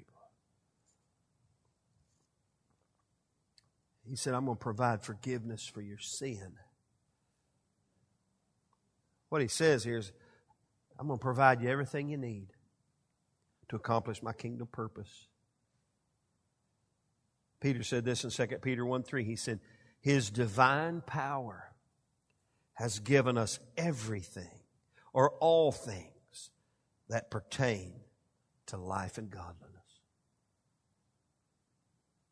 He 4.11 4.16
said, 4.16 4.35
I'm 4.35 4.44
going 4.44 4.57
to 4.57 4.61
provide 4.61 5.03
forgiveness 5.05 5.64
for 5.64 5.81
your 5.81 5.99
sin. 5.99 6.55
What 9.29 9.40
he 9.40 9.46
says 9.46 9.85
here 9.85 9.99
is, 9.99 10.11
I'm 10.99 11.07
going 11.07 11.20
to 11.20 11.23
provide 11.23 11.62
you 11.62 11.68
everything 11.68 12.09
you 12.09 12.16
need 12.16 12.49
to 13.68 13.77
accomplish 13.77 14.20
my 14.20 14.33
kingdom 14.33 14.66
purpose. 14.66 15.29
Peter 17.61 17.85
said 17.85 18.05
this 18.05 18.25
in 18.25 18.31
2 18.31 18.57
Peter 18.57 18.85
1 18.85 19.05
3. 19.05 19.23
He 19.23 19.37
said, 19.37 19.61
His 20.01 20.29
divine 20.29 21.03
power 21.07 21.73
has 22.73 22.99
given 22.99 23.38
us 23.38 23.61
everything 23.77 24.59
or 25.12 25.31
all 25.38 25.70
things 25.70 26.51
that 27.09 27.31
pertain 27.31 27.92
to 28.66 28.77
life 28.77 29.18
and 29.18 29.31
godliness. 29.31 29.68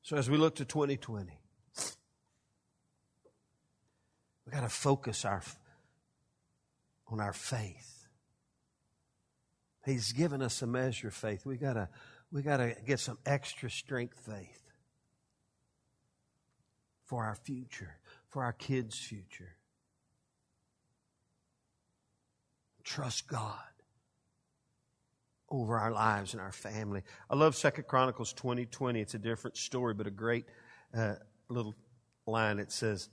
So 0.02 0.16
as 0.16 0.28
we 0.28 0.36
look 0.36 0.56
to 0.56 0.64
2020, 0.64 1.37
we 4.48 4.54
got 4.54 4.62
to 4.62 4.70
focus 4.70 5.26
our 5.26 5.42
on 7.10 7.20
our 7.20 7.34
faith. 7.34 8.06
He's 9.84 10.12
given 10.12 10.40
us 10.40 10.62
a 10.62 10.66
measure 10.66 11.08
of 11.08 11.14
faith. 11.14 11.44
We 11.44 11.56
got 11.56 11.74
to 11.74 11.88
we 12.32 12.40
got 12.42 12.56
to 12.56 12.74
get 12.86 12.98
some 12.98 13.18
extra 13.26 13.70
strength 13.70 14.18
faith 14.18 14.62
for 17.04 17.24
our 17.24 17.34
future, 17.34 17.98
for 18.28 18.42
our 18.42 18.52
kids' 18.54 18.98
future. 18.98 19.56
trust 22.88 23.28
God 23.28 23.58
over 25.50 25.78
our 25.78 25.92
lives 25.92 26.32
and 26.32 26.40
our 26.40 26.52
family. 26.52 27.02
I 27.28 27.36
love 27.36 27.54
Second 27.54 27.86
Chronicles 27.86 28.32
20, 28.32 28.64
20. 28.64 29.00
It's 29.00 29.12
a 29.12 29.18
different 29.18 29.58
story, 29.58 29.92
but 29.92 30.06
a 30.06 30.10
great 30.10 30.46
uh, 30.96 31.16
little 31.50 31.74
line. 32.26 32.58
It 32.58 32.72
says, 32.72 33.10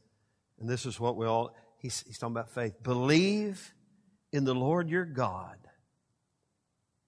and 0.60 0.70
this 0.70 0.86
is 0.86 0.99
what 0.99 1.16
we 1.16 1.26
all, 1.26 1.56
he's, 1.78 2.03
he's 2.08 2.18
talking 2.18 2.36
about 2.36 2.49
faith. 2.49 2.82
Believe 2.82 3.74
in 4.32 4.43
the 4.43 4.56
Lord 4.56 4.89
your 4.89 5.06
God, 5.06 5.58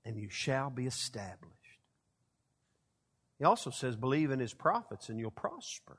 and 0.06 0.18
you 0.18 0.30
shall 0.30 0.70
be 0.70 0.86
established. 0.86 1.54
He 3.40 3.46
also 3.46 3.70
says, 3.70 3.96
believe 3.96 4.32
in 4.32 4.40
his 4.40 4.54
prophets, 4.54 5.10
and 5.10 5.20
you'll 5.20 5.32
prosper. 5.32 5.98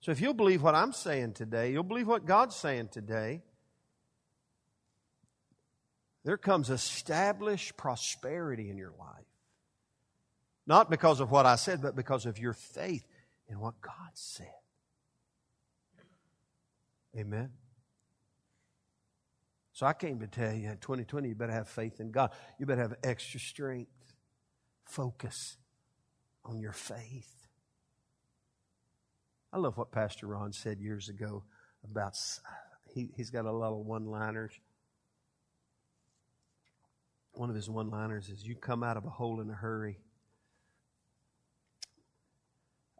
So 0.00 0.12
if 0.12 0.20
you'll 0.20 0.34
believe 0.34 0.62
what 0.62 0.74
I'm 0.74 0.92
saying 0.92 1.32
today, 1.32 1.72
you'll 1.72 1.82
believe 1.82 2.06
what 2.06 2.26
God's 2.26 2.54
saying 2.54 2.88
today, 2.92 3.42
there 6.24 6.36
comes 6.36 6.70
established 6.70 7.76
prosperity 7.76 8.70
in 8.70 8.76
your 8.76 8.92
life. 8.98 9.24
Not 10.66 10.90
because 10.90 11.20
of 11.20 11.30
what 11.30 11.46
I 11.46 11.56
said, 11.56 11.80
but 11.80 11.96
because 11.96 12.26
of 12.26 12.38
your 12.38 12.52
faith 12.52 13.04
in 13.48 13.58
what 13.58 13.80
God 13.80 14.10
said. 14.12 14.46
Amen. 17.16 17.50
So 19.72 19.86
I 19.86 19.92
came 19.92 20.18
to 20.20 20.26
tell 20.26 20.52
you 20.52 20.70
in 20.70 20.78
2020, 20.78 21.28
you 21.28 21.34
better 21.36 21.52
have 21.52 21.68
faith 21.68 22.00
in 22.00 22.10
God. 22.10 22.32
You 22.58 22.66
better 22.66 22.82
have 22.82 22.94
extra 23.04 23.38
strength. 23.38 23.92
Focus 24.84 25.56
on 26.44 26.58
your 26.58 26.72
faith. 26.72 27.46
I 29.52 29.58
love 29.58 29.76
what 29.76 29.92
Pastor 29.92 30.26
Ron 30.26 30.52
said 30.52 30.80
years 30.80 31.08
ago 31.08 31.44
about, 31.84 32.14
he, 32.92 33.10
he's 33.16 33.30
got 33.30 33.44
a 33.44 33.52
lot 33.52 33.72
of 33.72 33.86
one 33.86 34.06
liners. 34.06 34.52
One 37.32 37.48
of 37.48 37.54
his 37.54 37.70
one 37.70 37.88
liners 37.88 38.28
is, 38.28 38.44
You 38.44 38.56
come 38.56 38.82
out 38.82 38.96
of 38.96 39.04
a 39.04 39.10
hole 39.10 39.40
in 39.40 39.48
a 39.48 39.54
hurry. 39.54 40.00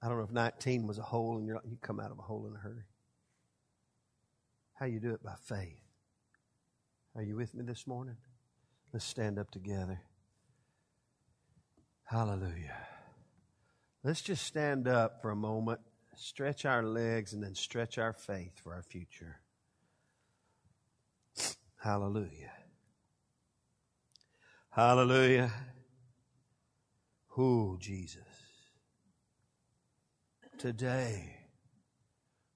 I 0.01 0.09
don't 0.09 0.19
know 0.19 0.25
if 0.25 0.31
19 0.31 0.87
was 0.87 0.99
a 0.99 1.03
hole 1.03 1.39
and 1.39 1.47
you 1.47 1.59
come 1.83 1.99
out 1.99 2.13
of 2.13 2.19
a 2.21 2.23
hole 2.23 2.47
in 2.47 2.55
a 2.55 2.59
hurry. 2.59 2.85
How 4.79 4.87
you 4.87 5.01
do 5.01 5.13
it? 5.13 5.23
By 5.25 5.35
faith. 5.45 5.83
Are 7.17 7.23
you 7.23 7.35
with 7.35 7.53
me 7.53 7.65
this 7.65 7.87
morning? 7.87 8.17
Let's 8.93 9.05
stand 9.05 9.39
up 9.39 9.51
together. 9.51 10.01
Hallelujah. 12.05 12.77
Let's 14.05 14.23
just 14.23 14.47
stand 14.47 14.87
up 14.87 15.21
for 15.21 15.31
a 15.31 15.37
moment, 15.37 15.81
stretch 16.17 16.65
our 16.65 16.85
legs, 16.85 17.33
and 17.33 17.43
then 17.43 17.57
stretch 17.57 17.99
our 17.99 18.13
faith 18.13 18.53
for 18.63 18.73
our 18.73 18.83
future. 18.83 19.41
Hallelujah. 21.83 22.53
Hallelujah. 24.71 25.53
Who, 27.31 27.79
Jesus. 27.81 28.23
Today, 30.57 31.37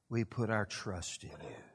we 0.08 0.22
put 0.24 0.50
our 0.50 0.66
trust 0.66 1.24
in 1.24 1.30
you. 1.30 1.71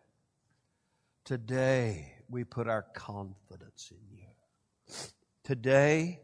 Today, 1.28 2.14
we 2.30 2.46
put 2.46 2.70
our 2.70 2.84
confidence 2.94 3.92
in 3.92 4.18
you. 4.18 4.96
Today, 5.44 6.22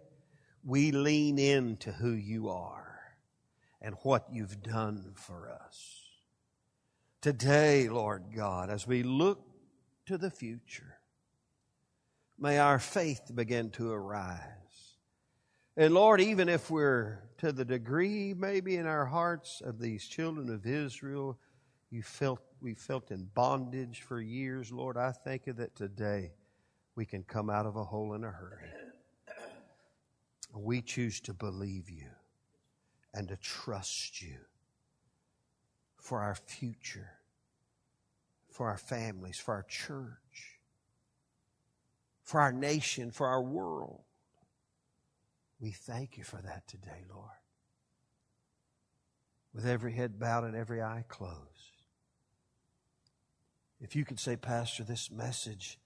we 0.64 0.92
lean 0.92 1.38
into 1.38 1.92
who 1.92 2.12
you 2.12 2.48
are 2.48 3.02
and 3.82 3.96
what 4.04 4.28
you've 4.32 4.64
done 4.64 5.12
for 5.16 5.52
us. 5.52 6.00
Today, 7.20 7.90
Lord 7.90 8.28
God, 8.34 8.70
as 8.70 8.88
we 8.88 9.04
look 9.04 9.46
to 10.06 10.18
the 10.18 10.32
future, 10.32 11.00
may 12.40 12.58
our 12.58 12.80
faith 12.80 13.30
begin 13.36 13.72
to 13.72 13.92
arise. 13.92 14.40
And 15.76 15.94
Lord, 15.94 16.22
even 16.22 16.48
if 16.48 16.72
we're 16.72 17.20
to 17.40 17.52
the 17.52 17.66
degree 17.66 18.34
maybe 18.34 18.78
in 18.78 18.88
our 18.88 19.08
hearts 19.08 19.62
of 19.66 19.80
these 19.80 20.08
children 20.08 20.50
of 20.50 20.66
Israel, 20.66 21.38
you 21.94 22.02
felt 22.02 22.40
we 22.60 22.74
felt 22.74 23.12
in 23.12 23.30
bondage 23.36 24.02
for 24.02 24.20
years, 24.20 24.72
Lord, 24.72 24.98
I 24.98 25.12
thank 25.12 25.46
you 25.46 25.54
that 25.54 25.76
today 25.76 26.32
we 26.96 27.06
can 27.06 27.22
come 27.22 27.52
out 27.52 27.68
of 27.68 27.76
a 27.76 27.84
hole 27.84 28.16
in 28.16 28.24
a 28.24 28.32
hurry. 28.32 28.72
We 30.56 30.82
choose 30.82 31.20
to 31.22 31.34
believe 31.34 31.92
you 31.92 32.10
and 33.14 33.28
to 33.28 33.36
trust 33.38 34.24
you 34.24 34.38
for 35.98 36.22
our 36.22 36.34
future, 36.34 37.12
for 38.50 38.70
our 38.70 38.78
families, 38.78 39.38
for 39.38 39.54
our 39.54 39.64
church, 39.64 40.60
for 42.24 42.42
our 42.42 42.52
nation, 42.52 43.12
for 43.12 43.28
our 43.28 43.42
world. 43.44 44.02
We 45.60 45.70
thank 45.70 46.18
you 46.18 46.24
for 46.24 46.42
that 46.42 46.68
today, 46.68 47.04
Lord. 47.14 47.30
With 49.54 49.68
every 49.68 49.94
head 49.94 50.20
bowed 50.20 50.44
and 50.44 50.56
every 50.56 50.82
eye 50.82 51.06
closed. 51.08 51.73
If 53.84 53.98
you 53.98 54.06
could 54.06 54.20
say, 54.20 54.38
Pastor, 54.38 54.86
this 54.86 55.12
message, 55.12 55.78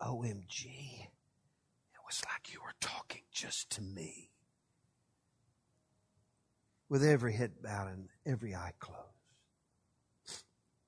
OMG, 0.00 0.64
it 0.64 2.00
was 2.06 2.22
like 2.24 2.54
you 2.54 2.60
were 2.60 2.74
talking 2.80 3.22
just 3.32 3.68
to 3.70 3.82
me. 3.82 4.30
With 6.88 7.02
every 7.02 7.32
head 7.32 7.54
bowed 7.60 7.88
and 7.88 8.08
every 8.24 8.54
eye 8.54 8.74
closed. 8.78 9.00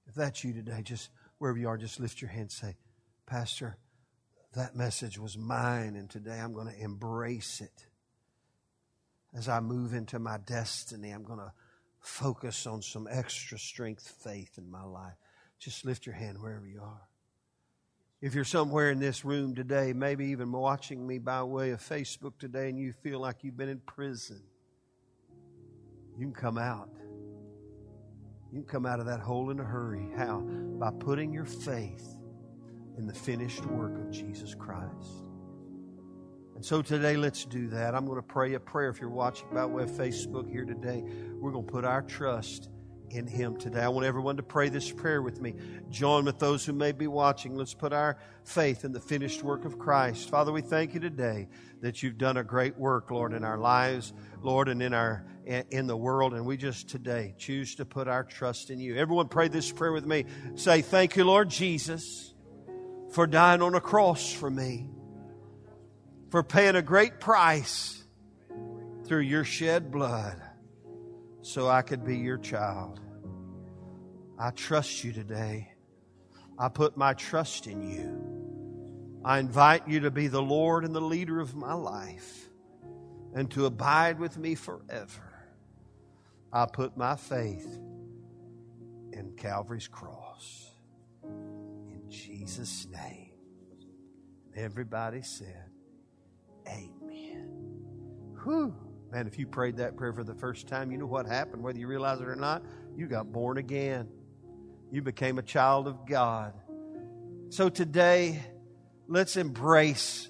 If 0.07 0.15
that's 0.15 0.45
you 0.45 0.53
today, 0.53 0.81
just 0.85 1.11
wherever 1.39 1.59
you 1.59 1.69
are, 1.69 1.77
just 1.77 1.99
lift 1.99 2.23
your 2.23 2.31
hand 2.31 2.43
and 2.43 2.53
say, 2.53 2.77
Pastor, 3.27 3.77
that 4.55 4.77
message 4.77 5.19
was 5.19 5.37
mine, 5.37 5.97
and 5.97 6.09
today 6.09 6.39
I'm 6.39 6.53
going 6.53 6.73
to 6.73 6.81
embrace 6.81 7.61
it. 7.61 7.87
As 9.35 9.49
I 9.49 9.59
move 9.59 9.93
into 9.93 10.21
my 10.21 10.39
destiny, 10.39 11.11
I'm 11.11 11.25
going 11.25 11.41
to 11.41 11.53
focus 11.99 12.65
on 12.65 12.81
some 12.81 13.09
extra 13.11 13.59
strength, 13.59 14.09
faith 14.23 14.57
in 14.57 14.71
my 14.71 14.85
life. 14.85 15.17
Just 15.59 15.85
lift 15.85 16.07
your 16.07 16.15
hand 16.15 16.41
wherever 16.41 16.67
you 16.67 16.81
are. 16.83 17.09
If 18.21 18.35
you're 18.35 18.45
somewhere 18.45 18.91
in 18.91 18.99
this 18.99 19.25
room 19.25 19.55
today, 19.55 19.93
maybe 19.93 20.27
even 20.27 20.51
watching 20.51 21.07
me 21.07 21.19
by 21.19 21.43
way 21.45 21.71
of 21.71 21.81
Facebook 21.81 22.39
today, 22.39 22.69
and 22.69 22.79
you 22.79 22.93
feel 22.93 23.21
like 23.21 23.45
you've 23.45 23.57
been 23.57 23.69
in 23.69 23.79
prison, 23.79 24.43
you 26.17 26.27
can 26.27 26.35
come 26.35 26.59
out. 26.59 26.91
You 28.53 28.61
can 28.61 28.69
come 28.69 28.87
out 28.87 28.99
of 28.99 29.07
that 29.07 29.21
hole 29.21 29.51
in 29.51 29.61
a 29.61 29.65
hurry. 29.65 30.09
How? 30.17 30.41
By 30.41 30.91
putting 30.99 31.33
your 31.33 31.45
faith 31.45 32.17
in 32.97 33.07
the 33.07 33.15
finished 33.15 33.65
work 33.67 33.97
of 33.99 34.11
Jesus 34.11 34.55
Christ. 34.55 35.25
And 36.57 36.65
so 36.65 36.83
today, 36.83 37.17
let's 37.17 37.45
do 37.45 37.69
that. 37.69 37.95
I'm 37.95 38.05
going 38.05 38.19
to 38.19 38.27
pray 38.27 38.55
a 38.55 38.61
prayer. 38.61 38.89
If 38.89 39.01
you're 39.01 39.11
watching 39.11 39.47
by 39.53 39.65
way 39.65 39.85
of 39.85 39.91
Facebook 39.91 40.51
here 40.51 40.65
today, 40.65 41.05
we're 41.39 41.53
going 41.53 41.67
to 41.67 41.73
put 41.73 41.85
our 41.85 42.03
trust 42.03 42.69
in 43.11 43.27
Him 43.27 43.57
today. 43.57 43.81
I 43.81 43.89
want 43.89 44.07
everyone 44.07 44.37
to 44.37 44.43
pray 44.43 44.69
this 44.69 44.91
prayer 44.91 45.23
with 45.23 45.41
me. 45.41 45.55
Join 45.91 46.25
with 46.25 46.39
those 46.39 46.65
who 46.65 46.73
may 46.73 46.93
be 46.93 47.07
watching. 47.07 47.57
Let's 47.57 47.75
put 47.75 47.93
our 47.93 48.19
faith 48.45 48.85
in 48.85 48.93
the 48.93 49.01
finished 49.01 49.43
work 49.43 49.65
of 49.65 49.79
Christ. 49.79 50.29
Father, 50.31 50.53
we 50.53 50.63
thank 50.63 50.95
you 50.95 51.01
today 51.01 51.49
that 51.81 52.03
you've 52.03 52.19
done 52.19 52.37
a 52.37 52.45
great 52.45 52.77
work, 52.77 53.11
Lord, 53.11 53.33
in 53.33 53.45
our 53.45 53.59
lives, 53.59 54.13
Lord, 54.43 54.69
and 54.69 54.83
in 54.83 54.93
our 54.93 55.27
in 55.47 55.87
the 55.87 55.97
world. 55.97 56.35
And 56.35 56.45
we 56.45 56.57
just 56.57 56.89
today 56.89 57.35
choose 57.39 57.75
to 57.77 57.85
put 57.85 58.09
our 58.09 58.25
trust 58.25 58.71
in 58.71 58.81
you. 58.81 58.97
Everyone 58.97 59.29
pray 59.29 59.49
this 59.49 59.71
prayer 59.71 59.93
with 59.93 60.07
me. 60.07 60.27
Say, 60.55 60.83
Thank 60.83 61.17
you, 61.17 61.25
Lord 61.25 61.49
Jesus, 61.49 62.35
for 63.13 63.27
dying 63.27 63.63
on 63.63 63.75
a 63.75 63.81
cross 63.81 64.33
for 64.33 64.51
me, 64.51 64.91
for 66.31 66.43
paying 66.43 66.77
a 66.77 66.83
great 66.83 67.21
price 67.21 68.05
through 69.05 69.21
your 69.21 69.45
shed 69.45 69.91
blood 69.91 70.43
so 71.43 71.69
I 71.69 71.83
could 71.83 72.05
be 72.05 72.17
your 72.17 72.39
child. 72.39 73.01
I 74.39 74.51
trust 74.51 75.05
you 75.05 75.13
today. 75.13 75.73
I 76.59 76.69
put 76.69 76.97
my 76.97 77.15
trust 77.15 77.67
in 77.67 77.83
you. 77.83 79.23
I 79.25 79.39
invite 79.39 79.89
you 79.89 80.01
to 80.01 80.11
be 80.11 80.29
the 80.29 80.43
Lord 80.43 80.85
and 80.85 80.95
the 80.95 81.01
leader 81.01 81.41
of 81.41 81.55
my 81.55 81.73
life 81.73 82.49
and 83.35 83.51
to 83.53 83.67
abide 83.67 84.19
with 84.19 84.39
me 84.39 84.55
forever. 84.55 85.35
I 86.53 86.67
put 86.67 86.97
my 86.97 87.17
faith 87.17 87.79
in 89.13 89.35
Calvary's 89.37 89.89
cross. 89.89 90.71
In 91.25 92.03
Jesus' 92.09 92.87
name. 92.91 93.33
Everybody 94.57 95.23
said, 95.23 95.71
Amen. 96.67 97.51
Whew. 98.43 98.75
Man, 99.11 99.27
if 99.27 99.39
you 99.39 99.47
prayed 99.47 99.79
that 99.79 99.97
prayer 99.97 100.13
for 100.13 100.25
the 100.25 100.35
first 100.35 100.67
time, 100.67 100.91
you 100.93 100.99
know 100.99 101.07
what 101.07 101.27
happened, 101.27 101.63
whether 101.63 101.79
you 101.79 101.87
realize 101.87 102.21
it 102.21 102.29
or 102.29 102.37
not. 102.37 102.63
You 102.95 103.07
got 103.07 103.33
born 103.33 103.57
again. 103.57 104.09
You 104.91 105.03
became 105.03 105.39
a 105.39 105.43
child 105.43 105.87
of 105.87 106.07
God. 106.07 106.53
So 107.49 107.71
today, 107.71 108.43
let's 109.07 109.37
embrace 109.37 110.29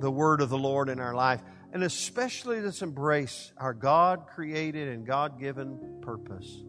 the 0.00 0.10
word 0.10 0.40
of 0.40 0.48
the 0.48 0.58
Lord 0.58 0.88
in 0.88 0.98
our 0.98 1.14
life. 1.14 1.42
And 1.72 1.82
especially 1.82 2.60
let's 2.60 2.80
embrace 2.80 3.52
our 3.58 3.74
God 3.74 4.26
created 4.28 4.88
and 4.88 5.06
God 5.06 5.38
given 5.38 6.00
purpose 6.00 6.64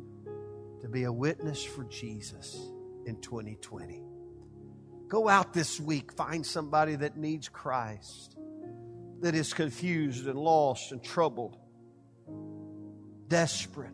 to 0.82 0.90
be 0.90 1.04
a 1.04 1.12
witness 1.12 1.64
for 1.64 1.86
Jesus 1.86 2.60
in 3.06 3.22
2020. 3.22 4.02
Go 5.08 5.30
out 5.30 5.54
this 5.54 5.80
week, 5.80 6.12
find 6.12 6.46
somebody 6.46 6.96
that 6.96 7.16
needs 7.16 7.48
Christ 7.48 8.37
that 9.22 9.36
is 9.36 9.54
confused 9.54 10.28
and 10.28 10.38
lost 10.38 10.92
and 10.92 11.04
troubled, 11.04 11.58
desperate, 13.28 13.94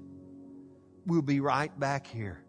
we'll 1.05 1.21
be 1.21 1.39
right 1.39 1.77
back 1.79 2.07
here 2.07 2.43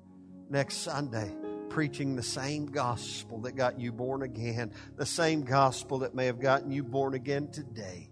next 0.51 0.79
Sunday 0.79 1.35
preaching 1.75 2.15
the 2.15 2.23
same 2.23 2.67
gospel 2.67 3.41
that 3.41 3.57
got 3.57 3.81
you 3.81 3.91
born 3.91 4.23
again, 4.23 4.73
the 4.97 5.05
same 5.05 5.43
gospel 5.43 5.99
that 5.99 6.15
may 6.15 6.27
have 6.27 6.39
gotten 6.39 6.71
you 6.71 6.85
born 6.85 7.15
again 7.15 7.51
today. 7.51 8.09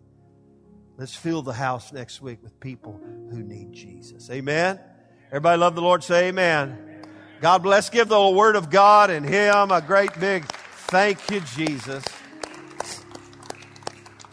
Let's 0.99 1.15
fill 1.15 1.43
the 1.43 1.53
house 1.53 1.93
next 1.93 2.21
week 2.21 2.43
with 2.43 2.59
people 2.59 3.01
who 3.31 3.41
need 3.41 3.73
Jesus. 3.73 4.29
Amen. 4.31 4.81
Everybody 5.29 5.59
love 5.59 5.77
the 5.77 5.81
Lord. 5.81 6.03
Say 6.03 6.29
amen. 6.29 7.05
God 7.41 7.63
bless. 7.63 7.89
Give 7.89 8.09
the 8.09 8.31
word 8.31 8.57
of 8.57 8.69
God 8.69 9.11
and 9.11 9.25
Him 9.25 9.71
a 9.71 9.81
great 9.81 10.19
big 10.19 10.45
thank 10.93 11.31
you, 11.31 11.41
Jesus. 11.57 12.05